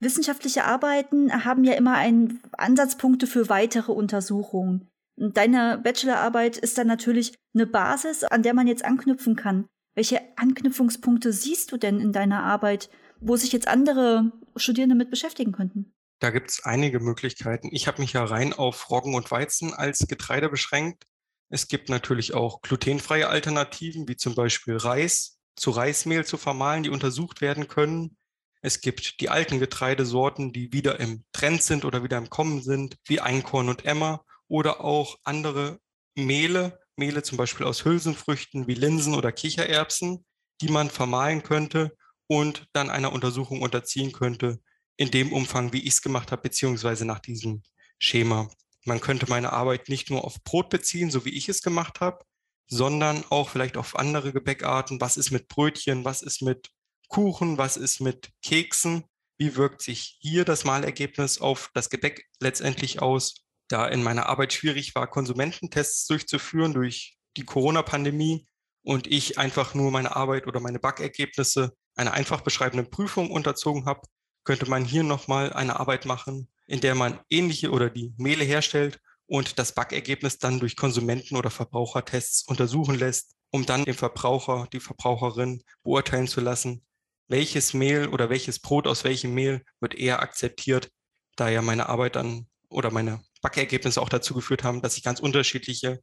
Wissenschaftliche 0.00 0.64
Arbeiten 0.64 1.44
haben 1.44 1.64
ja 1.64 1.74
immer 1.74 1.94
einen 1.94 2.40
Ansatzpunkte 2.52 3.26
für 3.26 3.48
weitere 3.48 3.92
Untersuchungen. 3.92 4.88
Deine 5.16 5.78
Bachelorarbeit 5.78 6.56
ist 6.56 6.78
dann 6.78 6.86
natürlich 6.86 7.34
eine 7.54 7.66
Basis, 7.66 8.24
an 8.24 8.42
der 8.42 8.54
man 8.54 8.66
jetzt 8.66 8.84
anknüpfen 8.84 9.36
kann. 9.36 9.66
Welche 9.94 10.20
Anknüpfungspunkte 10.36 11.32
siehst 11.32 11.70
du 11.72 11.76
denn 11.76 12.00
in 12.00 12.12
deiner 12.12 12.42
Arbeit, 12.42 12.88
wo 13.20 13.36
sich 13.36 13.52
jetzt 13.52 13.68
andere 13.68 14.32
Studierende 14.56 14.94
mit 14.94 15.10
beschäftigen 15.10 15.52
könnten? 15.52 15.92
Da 16.20 16.30
gibt 16.30 16.50
es 16.50 16.64
einige 16.64 17.00
Möglichkeiten. 17.00 17.68
Ich 17.72 17.86
habe 17.86 18.00
mich 18.00 18.14
ja 18.14 18.24
rein 18.24 18.54
auf 18.54 18.90
Roggen 18.90 19.14
und 19.14 19.30
Weizen 19.30 19.74
als 19.74 20.06
Getreide 20.06 20.48
beschränkt. 20.48 21.04
Es 21.50 21.68
gibt 21.68 21.90
natürlich 21.90 22.32
auch 22.32 22.62
glutenfreie 22.62 23.28
Alternativen, 23.28 24.08
wie 24.08 24.16
zum 24.16 24.34
Beispiel 24.34 24.76
Reis 24.76 25.38
zu 25.56 25.70
Reismehl 25.70 26.24
zu 26.24 26.38
vermahlen, 26.38 26.84
die 26.84 26.90
untersucht 26.90 27.40
werden 27.40 27.68
können. 27.68 28.16
Es 28.62 28.80
gibt 28.80 29.20
die 29.20 29.30
alten 29.30 29.58
Getreidesorten, 29.58 30.52
die 30.52 30.72
wieder 30.72 31.00
im 31.00 31.24
Trend 31.32 31.62
sind 31.62 31.84
oder 31.84 32.02
wieder 32.02 32.18
im 32.18 32.28
Kommen 32.28 32.62
sind, 32.62 32.96
wie 33.06 33.20
Einkorn 33.20 33.68
und 33.68 33.84
Emmer 33.84 34.24
oder 34.48 34.82
auch 34.82 35.18
andere 35.24 35.78
Mehle, 36.14 36.78
Mehle 36.96 37.22
zum 37.22 37.38
Beispiel 37.38 37.66
aus 37.66 37.84
Hülsenfrüchten 37.84 38.66
wie 38.66 38.74
Linsen 38.74 39.14
oder 39.14 39.32
Kichererbsen, 39.32 40.24
die 40.60 40.68
man 40.68 40.90
vermahlen 40.90 41.42
könnte 41.42 41.96
und 42.26 42.66
dann 42.72 42.90
einer 42.90 43.12
Untersuchung 43.12 43.62
unterziehen 43.62 44.12
könnte, 44.12 44.60
in 44.96 45.10
dem 45.10 45.32
Umfang, 45.32 45.72
wie 45.72 45.80
ich 45.80 45.94
es 45.94 46.02
gemacht 46.02 46.30
habe, 46.30 46.42
beziehungsweise 46.42 47.06
nach 47.06 47.20
diesem 47.20 47.62
Schema. 47.98 48.50
Man 48.84 49.00
könnte 49.00 49.28
meine 49.28 49.52
Arbeit 49.52 49.88
nicht 49.88 50.10
nur 50.10 50.24
auf 50.24 50.42
Brot 50.44 50.68
beziehen, 50.68 51.10
so 51.10 51.24
wie 51.24 51.30
ich 51.30 51.48
es 51.48 51.62
gemacht 51.62 52.00
habe, 52.00 52.24
sondern 52.66 53.24
auch 53.30 53.48
vielleicht 53.48 53.78
auf 53.78 53.96
andere 53.96 54.32
Gebäckarten. 54.32 55.00
Was 55.00 55.16
ist 55.16 55.30
mit 55.30 55.48
Brötchen? 55.48 56.04
Was 56.04 56.22
ist 56.22 56.42
mit 56.42 56.70
Kuchen? 57.10 57.58
Was 57.58 57.76
ist 57.76 58.00
mit 58.00 58.30
Keksen? 58.42 59.04
Wie 59.36 59.56
wirkt 59.56 59.82
sich 59.82 60.16
hier 60.20 60.46
das 60.46 60.64
Malergebnis 60.64 61.38
auf 61.38 61.70
das 61.74 61.90
Gebäck 61.90 62.24
letztendlich 62.40 63.02
aus? 63.02 63.34
da 63.70 63.86
in 63.86 64.02
meiner 64.02 64.26
Arbeit 64.28 64.52
schwierig 64.52 64.94
war, 64.94 65.06
Konsumententests 65.06 66.06
durchzuführen 66.06 66.74
durch 66.74 67.16
die 67.36 67.44
Corona-Pandemie 67.44 68.46
und 68.82 69.06
ich 69.06 69.38
einfach 69.38 69.74
nur 69.74 69.90
meine 69.90 70.16
Arbeit 70.16 70.46
oder 70.46 70.60
meine 70.60 70.78
Backergebnisse 70.78 71.72
einer 71.94 72.12
einfach 72.12 72.40
beschreibenden 72.40 72.90
Prüfung 72.90 73.30
unterzogen 73.30 73.86
habe, 73.86 74.00
könnte 74.44 74.68
man 74.68 74.84
hier 74.84 75.02
nochmal 75.02 75.52
eine 75.52 75.78
Arbeit 75.78 76.06
machen, 76.06 76.48
in 76.66 76.80
der 76.80 76.94
man 76.94 77.20
ähnliche 77.28 77.70
oder 77.70 77.90
die 77.90 78.12
Mehle 78.16 78.44
herstellt 78.44 79.00
und 79.26 79.58
das 79.58 79.72
Backergebnis 79.72 80.38
dann 80.38 80.58
durch 80.58 80.76
Konsumenten- 80.76 81.36
oder 81.36 81.50
Verbrauchertests 81.50 82.44
untersuchen 82.48 82.98
lässt, 82.98 83.36
um 83.50 83.66
dann 83.66 83.84
den 83.84 83.94
Verbraucher, 83.94 84.66
die 84.72 84.80
Verbraucherin 84.80 85.62
beurteilen 85.84 86.26
zu 86.26 86.40
lassen, 86.40 86.84
welches 87.30 87.74
Mehl 87.74 88.08
oder 88.08 88.28
welches 88.28 88.58
Brot 88.58 88.86
aus 88.86 89.04
welchem 89.04 89.34
Mehl 89.34 89.62
wird 89.80 89.94
eher 89.94 90.20
akzeptiert, 90.20 90.90
da 91.36 91.48
ja 91.48 91.62
meine 91.62 91.88
Arbeit 91.88 92.16
dann 92.16 92.46
oder 92.68 92.90
meine 92.90 93.20
Backergebnisse 93.40 94.00
auch 94.02 94.08
dazu 94.08 94.34
geführt 94.34 94.64
haben, 94.64 94.82
dass 94.82 94.96
ich 94.96 95.02
ganz 95.02 95.20
unterschiedliche 95.20 96.00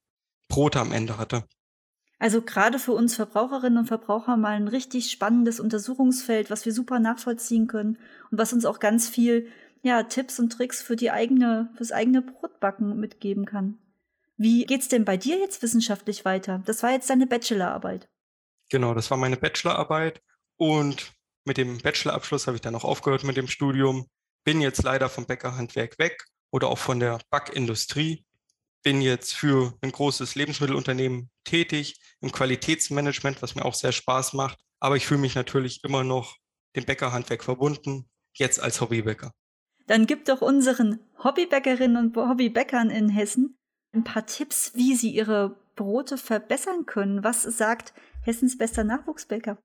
Brote 0.47 0.79
am 0.79 0.91
Ende 0.91 1.17
hatte. 1.17 1.43
Also 2.19 2.41
gerade 2.41 2.79
für 2.79 2.93
uns 2.93 3.15
Verbraucherinnen 3.15 3.77
und 3.77 3.85
Verbraucher 3.85 4.37
mal 4.37 4.55
ein 4.55 4.67
richtig 4.67 5.11
spannendes 5.11 5.59
Untersuchungsfeld, 5.59 6.49
was 6.49 6.65
wir 6.65 6.73
super 6.73 6.99
nachvollziehen 6.99 7.67
können 7.67 7.99
und 8.31 8.39
was 8.39 8.53
uns 8.53 8.65
auch 8.65 8.79
ganz 8.79 9.07
viel 9.07 9.47
ja, 9.83 10.03
Tipps 10.03 10.39
und 10.39 10.51
Tricks 10.51 10.81
für 10.81 10.95
die 10.95 11.11
eigene, 11.11 11.69
fürs 11.75 11.91
eigene 11.91 12.23
Brotbacken 12.23 12.99
mitgeben 12.99 13.45
kann. 13.45 13.77
Wie 14.35 14.65
geht's 14.65 14.87
denn 14.87 15.05
bei 15.05 15.17
dir 15.17 15.37
jetzt 15.37 15.61
wissenschaftlich 15.61 16.25
weiter? 16.25 16.63
Das 16.65 16.81
war 16.83 16.91
jetzt 16.91 17.09
deine 17.09 17.27
Bachelorarbeit. 17.27 18.09
Genau, 18.69 18.93
das 18.93 19.09
war 19.11 19.17
meine 19.17 19.37
Bachelorarbeit 19.37 20.21
und 20.57 21.11
mit 21.47 21.57
dem 21.57 21.79
Bachelorabschluss 21.79 22.45
habe 22.45 22.57
ich 22.57 22.61
dann 22.61 22.75
auch 22.75 22.83
aufgehört 22.83 23.23
mit 23.23 23.37
dem 23.37 23.47
Studium. 23.47 24.05
Bin 24.43 24.61
jetzt 24.61 24.83
leider 24.83 25.09
vom 25.09 25.25
Bäckerhandwerk 25.25 25.97
weg 25.97 26.25
oder 26.51 26.67
auch 26.67 26.77
von 26.77 26.99
der 26.99 27.19
Backindustrie. 27.29 28.25
Bin 28.83 29.01
jetzt 29.01 29.33
für 29.33 29.73
ein 29.81 29.91
großes 29.91 30.35
Lebensmittelunternehmen 30.35 31.31
tätig 31.45 31.99
im 32.21 32.31
Qualitätsmanagement, 32.31 33.41
was 33.41 33.55
mir 33.55 33.65
auch 33.65 33.73
sehr 33.73 33.91
Spaß 33.91 34.33
macht. 34.33 34.59
Aber 34.79 34.95
ich 34.95 35.07
fühle 35.07 35.21
mich 35.21 35.35
natürlich 35.35 35.83
immer 35.83 36.03
noch 36.03 36.35
dem 36.75 36.85
Bäckerhandwerk 36.85 37.43
verbunden, 37.43 38.09
jetzt 38.33 38.61
als 38.61 38.79
Hobbybäcker. 38.81 39.31
Dann 39.87 40.05
gib 40.05 40.25
doch 40.25 40.41
unseren 40.41 40.99
Hobbybäckerinnen 41.23 41.97
und 41.97 42.15
Hobbybäckern 42.15 42.89
in 42.89 43.09
Hessen 43.09 43.57
ein 43.93 44.03
paar 44.03 44.25
Tipps, 44.25 44.73
wie 44.75 44.95
sie 44.95 45.11
ihre 45.11 45.57
Brote 45.75 46.17
verbessern 46.17 46.85
können. 46.85 47.23
Was 47.23 47.43
sagt 47.43 47.93
Hessens 48.21 48.57
bester 48.57 48.83
Nachwuchsbäcker? 48.83 49.57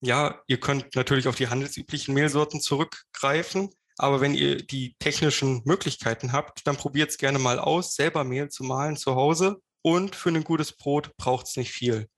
Ja, 0.00 0.42
ihr 0.46 0.60
könnt 0.60 0.94
natürlich 0.94 1.26
auf 1.26 1.36
die 1.36 1.48
handelsüblichen 1.48 2.14
Mehlsorten 2.14 2.60
zurückgreifen. 2.60 3.70
Aber 3.96 4.20
wenn 4.20 4.34
ihr 4.34 4.64
die 4.64 4.94
technischen 5.00 5.62
Möglichkeiten 5.64 6.32
habt, 6.32 6.66
dann 6.66 6.76
probiert 6.76 7.10
es 7.10 7.18
gerne 7.18 7.40
mal 7.40 7.58
aus, 7.58 7.96
selber 7.96 8.22
Mehl 8.22 8.48
zu 8.48 8.62
mahlen 8.62 8.96
zu 8.96 9.16
Hause. 9.16 9.60
Und 9.82 10.14
für 10.14 10.28
ein 10.28 10.44
gutes 10.44 10.72
Brot 10.72 11.16
braucht 11.16 11.48
es 11.48 11.56
nicht 11.56 11.72
viel. 11.72 12.08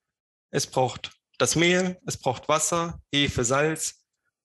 Es 0.51 0.67
braucht 0.67 1.13
das 1.39 1.57
Mehl, 1.57 1.99
es 2.05 2.19
braucht 2.19 2.49
Wasser, 2.49 3.01
Hefe, 3.13 3.45
Salz 3.45 4.01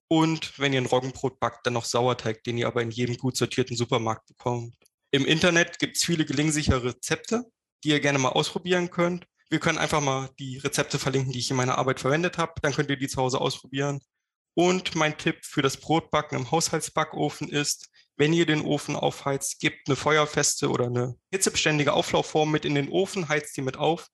und 0.08 0.58
wenn 0.60 0.74
ihr 0.74 0.82
ein 0.82 0.86
Roggenbrot 0.86 1.40
backt, 1.40 1.66
dann 1.66 1.74
noch 1.74 1.86
Sauerteig, 1.86 2.44
den 2.44 2.58
ihr 2.58 2.68
aber 2.68 2.82
in 2.82 2.92
jedem 2.92 3.18
gut 3.18 3.38
sortierten 3.38 3.76
Supermarkt 3.76 4.28
bekommt. 4.28 4.76
Im 5.12 5.26
Internet 5.26 5.80
gibt 5.80 5.98
es 5.98 6.04
viele 6.04 6.26
gelingsichere 6.26 6.84
Rezepte, 6.84 7.44
die 7.84 7.90
ihr 7.90 8.00
gerne 8.00 8.20
mal 8.20 8.30
ausprobieren 8.30 8.90
könnt. 8.92 9.26
Wir 9.56 9.62
können 9.62 9.78
einfach 9.78 10.02
mal 10.02 10.30
die 10.38 10.58
Rezepte 10.58 11.00
verlinken, 11.00 11.32
die 11.32 11.40
ich 11.40 11.50
in 11.50 11.56
meiner 11.56 11.78
Arbeit 11.78 12.02
verwendet 12.02 12.38
habe. 12.38 12.52
Dann 12.62 12.74
könnt 12.74 12.90
ihr 12.90 12.98
die 12.98 13.08
zu 13.08 13.22
Hause 13.22 13.40
ausprobieren. 13.40 14.02
Und 14.54 14.96
mein 14.96 15.18
Tipp 15.18 15.46
für 15.46 15.62
das 15.62 15.78
Brotbacken 15.78 16.38
im 16.38 16.52
Haushaltsbackofen 16.52 17.48
ist, 17.48 17.90
wenn 18.18 18.34
ihr 18.34 18.46
den 18.46 18.60
Ofen 18.60 18.98
aufheizt, 18.98 19.62
gebt 19.62 19.88
eine 19.88 19.96
feuerfeste 19.96 20.70
oder 20.70 20.88
eine 20.88 21.16
hitzebeständige 21.32 21.94
Auflaufform 21.94 22.52
mit 22.52 22.66
in 22.66 22.76
den 22.76 22.90
Ofen, 22.90 23.30
heizt 23.30 23.56
die 23.56 23.62
mit 23.62 23.78
auf. 23.78 24.10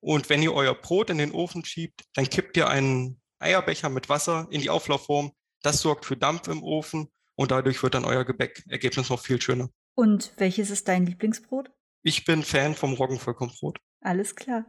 Und 0.00 0.28
wenn 0.28 0.42
ihr 0.42 0.52
euer 0.52 0.74
Brot 0.74 1.08
in 1.08 1.16
den 1.16 1.32
Ofen 1.32 1.64
schiebt, 1.64 2.02
dann 2.12 2.28
kippt 2.28 2.58
ihr 2.58 2.68
einen 2.68 3.18
Eierbecher 3.38 3.88
mit 3.88 4.10
Wasser 4.10 4.46
in 4.50 4.60
die 4.60 4.68
Auflaufform. 4.68 5.32
Das 5.62 5.80
sorgt 5.80 6.04
für 6.04 6.18
Dampf 6.18 6.48
im 6.48 6.62
Ofen 6.62 7.08
und 7.34 7.50
dadurch 7.50 7.82
wird 7.82 7.94
dann 7.94 8.04
euer 8.04 8.26
Gebäckergebnis 8.26 9.08
noch 9.08 9.20
viel 9.20 9.40
schöner. 9.40 9.70
Und 9.94 10.34
welches 10.36 10.68
ist 10.68 10.86
dein 10.86 11.06
Lieblingsbrot? 11.06 11.70
Ich 12.02 12.26
bin 12.26 12.42
Fan 12.42 12.74
vom 12.74 12.92
Roggenvollkornbrot. 12.92 13.78
Alles 14.02 14.36
klar. 14.36 14.66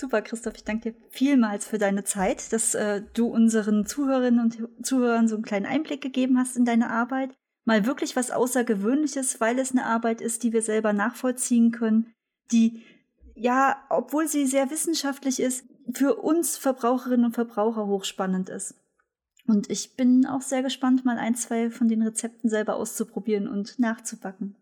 Super, 0.00 0.22
Christoph. 0.22 0.54
Ich 0.56 0.64
danke 0.64 0.92
dir 0.92 0.98
vielmals 1.10 1.66
für 1.66 1.76
deine 1.76 2.04
Zeit, 2.04 2.54
dass 2.54 2.74
äh, 2.74 3.02
du 3.12 3.26
unseren 3.26 3.84
Zuhörerinnen 3.84 4.40
und 4.40 4.86
Zuhörern 4.86 5.28
so 5.28 5.34
einen 5.34 5.44
kleinen 5.44 5.66
Einblick 5.66 6.00
gegeben 6.00 6.38
hast 6.38 6.56
in 6.56 6.64
deine 6.64 6.88
Arbeit. 6.88 7.34
Mal 7.66 7.84
wirklich 7.84 8.16
was 8.16 8.30
Außergewöhnliches, 8.30 9.42
weil 9.42 9.58
es 9.58 9.72
eine 9.72 9.84
Arbeit 9.84 10.22
ist, 10.22 10.42
die 10.42 10.54
wir 10.54 10.62
selber 10.62 10.94
nachvollziehen 10.94 11.70
können, 11.70 12.14
die, 12.50 12.82
ja, 13.34 13.76
obwohl 13.90 14.26
sie 14.26 14.46
sehr 14.46 14.70
wissenschaftlich 14.70 15.38
ist, 15.38 15.66
für 15.92 16.14
uns 16.14 16.56
Verbraucherinnen 16.56 17.26
und 17.26 17.34
Verbraucher 17.34 17.86
hochspannend 17.86 18.48
ist. 18.48 18.76
Und 19.46 19.68
ich 19.68 19.96
bin 19.96 20.24
auch 20.24 20.40
sehr 20.40 20.62
gespannt, 20.62 21.04
mal 21.04 21.18
ein, 21.18 21.34
zwei 21.34 21.70
von 21.70 21.88
den 21.88 22.00
Rezepten 22.00 22.48
selber 22.48 22.76
auszuprobieren 22.76 23.46
und 23.46 23.78
nachzubacken. 23.78 24.56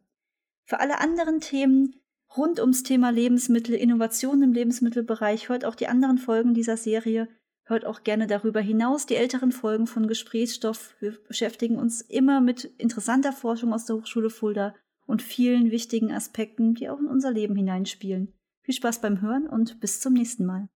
Für 0.64 0.80
alle 0.80 1.00
anderen 1.00 1.38
Themen 1.38 1.94
rund 2.36 2.60
ums 2.60 2.82
Thema 2.82 3.10
Lebensmittel, 3.10 3.74
Innovation 3.74 4.42
im 4.42 4.52
Lebensmittelbereich, 4.52 5.48
hört 5.48 5.64
auch 5.64 5.74
die 5.74 5.88
anderen 5.88 6.18
Folgen 6.18 6.54
dieser 6.54 6.76
Serie, 6.76 7.28
hört 7.64 7.84
auch 7.84 8.02
gerne 8.02 8.26
darüber 8.26 8.60
hinaus 8.60 9.06
die 9.06 9.16
älteren 9.16 9.52
Folgen 9.52 9.86
von 9.86 10.08
Gesprächsstoff. 10.08 10.94
Wir 11.00 11.12
beschäftigen 11.26 11.78
uns 11.78 12.00
immer 12.00 12.40
mit 12.40 12.64
interessanter 12.64 13.32
Forschung 13.32 13.72
aus 13.72 13.84
der 13.86 13.96
Hochschule 13.96 14.30
Fulda 14.30 14.74
und 15.06 15.22
vielen 15.22 15.70
wichtigen 15.70 16.12
Aspekten, 16.12 16.74
die 16.74 16.88
auch 16.88 16.98
in 16.98 17.06
unser 17.06 17.30
Leben 17.30 17.56
hineinspielen. 17.56 18.32
Viel 18.62 18.74
Spaß 18.74 19.00
beim 19.00 19.20
Hören 19.22 19.46
und 19.46 19.80
bis 19.80 20.00
zum 20.00 20.12
nächsten 20.12 20.44
Mal. 20.44 20.68